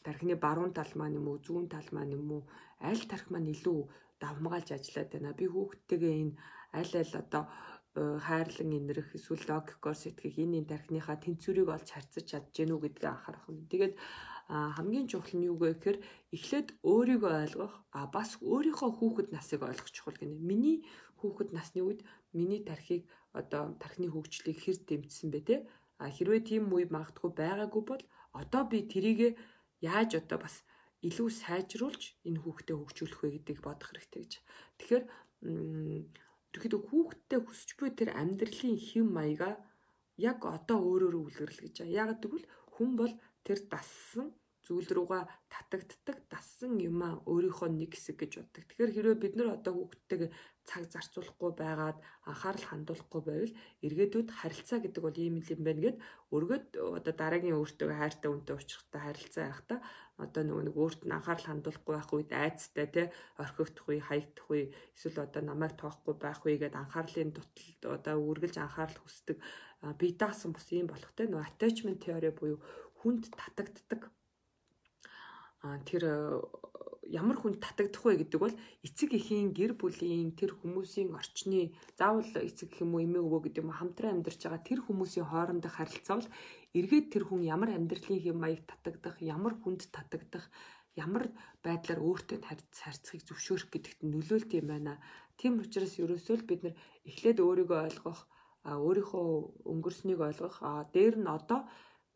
[0.07, 2.43] тархины баруун тал маань юм уу зүүн тал маань юм уу
[2.91, 3.81] аль тарих маань илүү
[4.23, 5.39] давмгаалж ажиллаад байна.
[5.39, 6.35] Би хүүхдтэйгээ энэ
[6.79, 7.45] аль аль одоо
[7.99, 13.11] э, хайрлан инрэх эсвэл логикоор сэтгэх энэ энэ тархиныхаа тэнцвэрийг олж харьцаж чадж гэнүү гэдгээ
[13.11, 13.59] анхаарах юм.
[13.73, 13.95] Тэгээд
[14.49, 15.99] хамгийн чухал нь юу гэхээр
[16.37, 20.37] эхлээд өөрийгөө ойлгох а бас өөрийнхөө хүүхэд насыг ойлгох чухал гинэ.
[20.37, 20.85] Миний
[21.21, 22.05] хүүхэд насны үед
[22.37, 25.57] миний тархийг одоо тархины хөгжлийг хэр дэмжсэн бэ те?
[25.97, 28.03] А хэрвээ тийм үе магадгүй байгаагүй бол
[28.37, 29.29] одоо би тэрийгэ
[29.89, 30.57] яаж одоо бас
[31.09, 34.33] илүү сайжруулж энэ хүүхдэд хөгжүүлэх вэ гэдгийг бодох хэрэгтэй гэж.
[34.81, 35.05] Тэгэхээр
[36.55, 39.51] ерөөхдөө хүүхдэд хүсч буй тэр амьдралын хэм маяга
[40.17, 41.77] яг одоо өөрөөрөө үлгэрл гэж.
[41.91, 43.13] Яг тэгвэл хүн бол
[43.45, 44.33] тэр дассан
[44.67, 48.65] зүйл рүүгээ татагддаг дассан юмаа өөрийнхөө нэг хэсэг гэж боддог.
[48.65, 50.31] Тэгэхээр хэрвээ бид нар одоо хүүхдтэйгээ
[50.65, 53.53] цаг зарцуулахгүй байгаад анхаарал хандуулахгүй байвал
[53.85, 55.99] эргээдүйд харилцаа гэдэг бол ийм юм байна гэд
[56.37, 56.67] өргөд
[56.99, 59.79] одоо дараагийн өөртөө хайртай үнтэй уулзахтай харилцаа явахдаа
[60.25, 63.03] одоо нөгөө нэг өөрт нь анхаарал хандуулахгүй байх үед айцтай те
[63.43, 64.65] орхигдох үе хаягдах үе
[64.97, 69.37] эсвэл одоо намайг тоохгүй байх үе гэдээ анхаарлын дуталд одоо үргэлж анхаарал хүсдэг
[70.01, 72.59] би даасан бус юм болох те нөгөө attachment theory буюу
[73.01, 74.09] хүнд татагддаг
[75.89, 76.03] тэр
[77.09, 78.57] ямар хүнд татагдах вэ гэдэг бол
[78.87, 83.63] эцэг эхийн гэр бүлийн тэр хүмүүсийн орчны заавал эцэг гэх юм уу эмээ өвөө гэдэг
[83.65, 86.31] юм хамтран амьдарч байгаа тэр хүмүүсийн хоорондох харилцаа бол
[86.79, 90.49] эргээд тэр хүн ямар амьдралын хэм маяг татагдах, ямар хүнд татагдах,
[90.99, 91.31] ямар
[91.63, 94.99] байдлаар өөртөө харьцахыг зөвшөөрөх гэдэгт нөлөөлт юм байна.
[95.39, 96.75] Тийм учраас ерөөсөө л бид нэр
[97.07, 98.21] эхлээд өөрийгөө ойлгох,
[98.67, 99.27] өөрийнхөө
[99.71, 100.57] өнгөрснийг ойлгох,
[100.95, 101.61] дээр нь одоо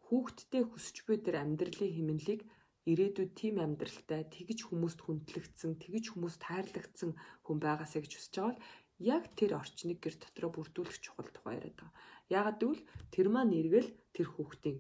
[0.06, 2.40] хүүхдтэй хүсч буй тэр амьдралын хэмнэлийг
[2.90, 7.10] ирээдүйд тийм амьдралтай тэгж хүмүүст хүндлэгдсэн, тэгж хүмүүст хайрлагдсан
[7.44, 8.64] хүн байгаасаа гэж хүсэж байгаа бол
[8.98, 11.92] яг тэр орчныг гэр дотроо бүрдүүлэх чухал тухай яриад байгаа.
[12.36, 12.82] Яагаад гэвэл
[13.14, 14.78] тэр маань эргэл тэр хүүхдийн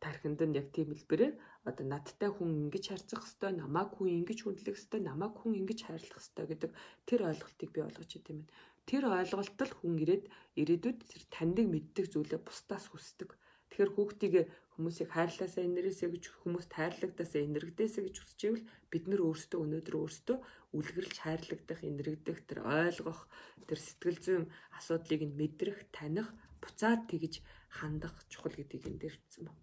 [0.00, 1.34] тархинд нь яг тийм хэлбэрээр
[1.68, 6.20] одоо надтай хүн ингэж харьцах хэвээр намайг хүн ингэж хүндлэх хэвээр намайг хүн ингэж хайрлах
[6.24, 6.70] хэвээр гэдэг
[7.08, 8.48] тэр ойлголтыг би олгож идэм юм.
[8.88, 10.24] Тэр ойлголтол хүн ирээд
[10.60, 13.30] ирээдүйд тэр таньдаг мэддэг зүйлээ бусдаас хүсдэг.
[13.68, 14.34] Тэгэхээр хүүхдийг
[14.80, 20.38] хүмүүсийг хайрлаасаа энэрээсээ гэж хүмүүст хайрлагдаасаа энэргдээсээ гэж хүсэж ивэл бид нар өөрсдөө өнөөдөр өөрсдөө
[20.72, 23.28] үлгэрлж хайрлагдах, энэргдэх, тэр ойлгох,
[23.68, 24.44] тэр сэтгэл зүйн
[24.78, 29.62] асуудлыг нь мэдрэх, таних, буцаад тэгж хандах чухал гэдгийг энэ дээр хэлсэн байна.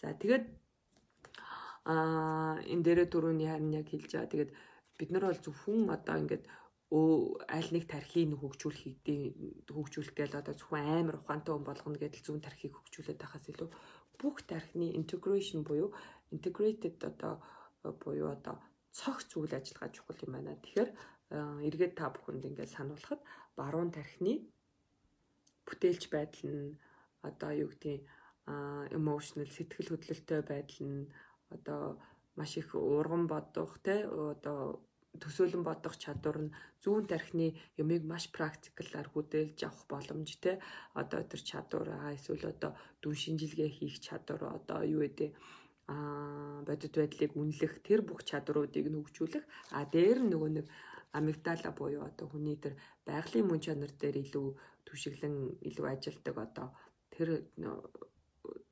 [0.00, 0.44] За тэгээд
[1.88, 4.32] аа энэ дээрээ түрүүний харин яг хэлж байгаа.
[4.32, 4.52] Тэгээд
[4.98, 6.44] бид нар бол зөвхөн одоо ингээд
[7.56, 9.02] аль нэг тархийг хөгжүүлэх
[9.74, 13.68] хөгжүүлэх гээл одоо зөвхөн амар ухаантай хүн болгоно гэдэл зүүн тархийг хөгжүүлээд байхаас илүү
[14.26, 15.94] бүх тархины integration буюу
[16.34, 17.34] integrated одоо
[18.02, 18.58] буюу одоо
[18.90, 20.58] цогц үйл ажиллагаа чухал юм байна.
[20.58, 20.90] Тэгэхээр
[21.70, 23.22] эргээд та бүхэнд ингээд сануулхад
[23.54, 24.34] баруун тархины
[25.66, 26.74] бүтээлч байдал нь
[27.22, 28.02] одоо юу гэдгийг
[28.98, 31.10] emotional сэтгэл хөдлөлтөй байдал нь
[31.54, 31.82] одоо
[32.38, 34.85] маш их урган бодох те одоо
[35.22, 37.48] төсөөлөн бодох чадвар нь зүүн тархины
[37.82, 40.52] юмыг маш практикалаар хөдөлж авах боломж те
[41.00, 45.30] одоо тэр чадвар эсвэл одоо дүн шинжилгээ хийх чадвар одоо юу гэдэг
[45.94, 45.96] а
[46.66, 49.44] бодит байдлыг үнэлэх тэр бүх чадруудыг нь хөгжүүлэх
[49.76, 50.66] а дээр нь нөгөө нэг
[51.18, 52.74] амигдала буюу одоо хүний тэр
[53.06, 54.46] байгалийн мөн чанар дээр илүү
[54.86, 55.36] түшиглэн
[55.68, 56.68] илүү ажилдаг одоо
[57.14, 57.28] тэр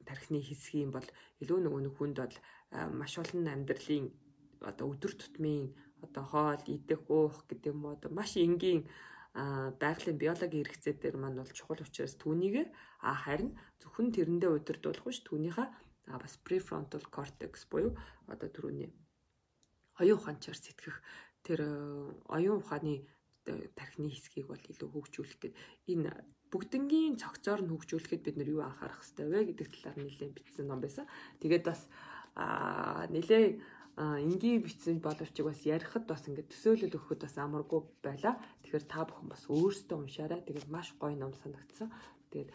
[0.08, 1.08] тархины хэсгийн бол
[1.42, 2.36] илүү нөгөө нэг хүнд бол
[2.98, 4.06] маш олон амьдралын
[4.70, 5.70] одоо өдөр тутмын
[6.14, 8.86] одоо хоол идэх уух гэдэг юм уу одоо маш энгийн
[9.34, 12.70] байгалийн биологийн хэрэгцээ дээр маань бол чухал учраас түүнийг
[13.02, 15.68] а харин зөвхөн тэрэндээ удирдуулах биш түүнийхээ
[16.22, 17.98] бас prefrontal cortex буюу
[18.30, 18.94] одоо түрүүний
[19.98, 21.02] оюун ухаанчаар сэтгэх
[21.42, 21.60] тэр
[22.30, 23.02] оюун ухааны
[23.74, 25.54] тархины хэсгийг бол илүү хөгжүүлэх гээд
[25.92, 26.10] энэ
[26.54, 30.80] бүгднгийн цогцоор нь хөгжүүлэхэд бид нар юу анхаарах хэрэгтэй вэ гэдэг талаар нэлээд бичсэн ном
[30.80, 31.04] байсан.
[31.42, 31.90] Тэгээд бас
[33.10, 33.58] нэлээд
[33.96, 38.34] энгийн бичсэн боловч бас ярихад бас ингээд төсөөлөл өгөхөд бас амаргүй байла.
[38.66, 40.40] Тэгэхээр та бүхэн бас өөрсдөө уншаарай.
[40.42, 41.94] Тэгээд маш гоё ном санагдсан.
[42.34, 42.50] Тэгээд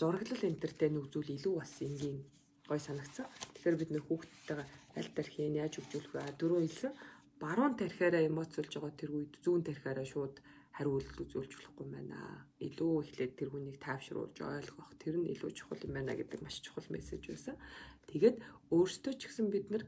[0.00, 2.24] зураглал энтертэй нүгзүүл илүү бас энгийн
[2.64, 3.28] гоё санагдсан.
[3.52, 6.40] Тэгэхээр бид нөх хүүхдтэйгээ аль тархийн яаж хөгжүүлэх вэ?
[6.40, 6.92] Дөрөв хэлсэн.
[7.36, 10.40] Баруун тархиараа эмоцолж байгаа тэр үед зүүн тархиараа шууд
[10.72, 12.48] хариулт үзүүлж болохгүй байна.
[12.64, 16.88] Илүү ихлээд тэр хүнийг таавшруулж ойлгох тэр нь илүү чухал юм байна гэдэг маш чухал
[16.88, 17.56] мессеж байсан.
[18.08, 18.36] Тэгээд
[18.72, 19.84] өөртөө ч гэсэн бид нар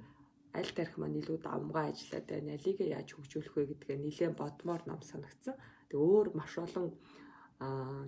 [0.54, 2.56] аль тарих маань илүү давмгай ажиллаад байна.
[2.56, 5.56] Алийг яаж хөгжүүлэх вэ гэдгээ нэлээд бодмоор ном санагдсан.
[5.88, 6.94] Тэгээ өөр маш олон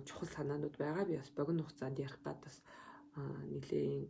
[0.07, 1.05] чухал санаанууд байгаа.
[1.05, 2.63] Би бас богино хугацаанд ярих гад бас
[3.15, 4.09] нэлээд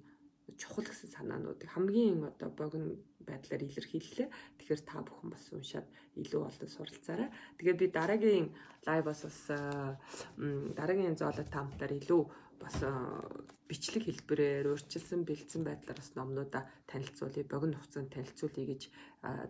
[0.58, 4.30] чухал гэсэн санаануудыг хамгийн одоо богино байдлаар илэрхийллээ.
[4.58, 7.30] Тэгэхээр та бүхэн бас уншаад илүү олон суралцаарай.
[7.58, 8.48] Тэгээд би дараагийн
[8.86, 9.40] лайваас бас
[10.78, 12.22] дараагийн зооло таамтаар илүү
[12.62, 12.78] бас
[13.66, 18.82] бичлэг хэлбэрээр өөрчилсөн бэлдсэн байдлаар бас номнуудаа танилцуулъя, богино хугацаанд танилцуулъя гэж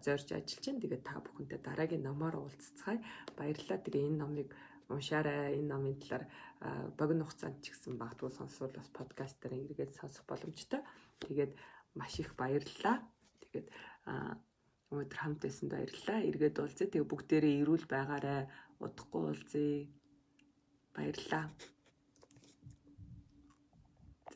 [0.06, 0.84] зорж ажиллаж байна.
[0.84, 3.04] Тэгээд та бүхэнтэй дараагийн номоор уулзцгаая.
[3.36, 3.80] Баярлалаа.
[3.84, 4.50] Тэгээ энэ номыг
[4.88, 5.58] уншаарай.
[5.60, 6.26] Энэ номын талаар
[6.96, 10.82] богино хугацаанд ч гэсэн багтгүй сонсвол бас подкастаар эргээд сонсох боломжтой.
[11.20, 11.52] Тэгээд
[11.98, 13.02] маш их баярлалаа.
[13.42, 13.68] Тэгээд
[14.94, 16.20] өнөөдөр хамт байсан баярлалаа.
[16.30, 16.88] Эргээд уулзъя.
[16.88, 18.48] Тэгээ бүгдээрээ эрүүл байгаарай.
[18.80, 19.90] Удахгүй уулзъя.
[20.96, 21.50] Баярлалаа.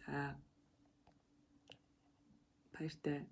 [0.06, 0.36] За
[2.74, 3.26] баяртай.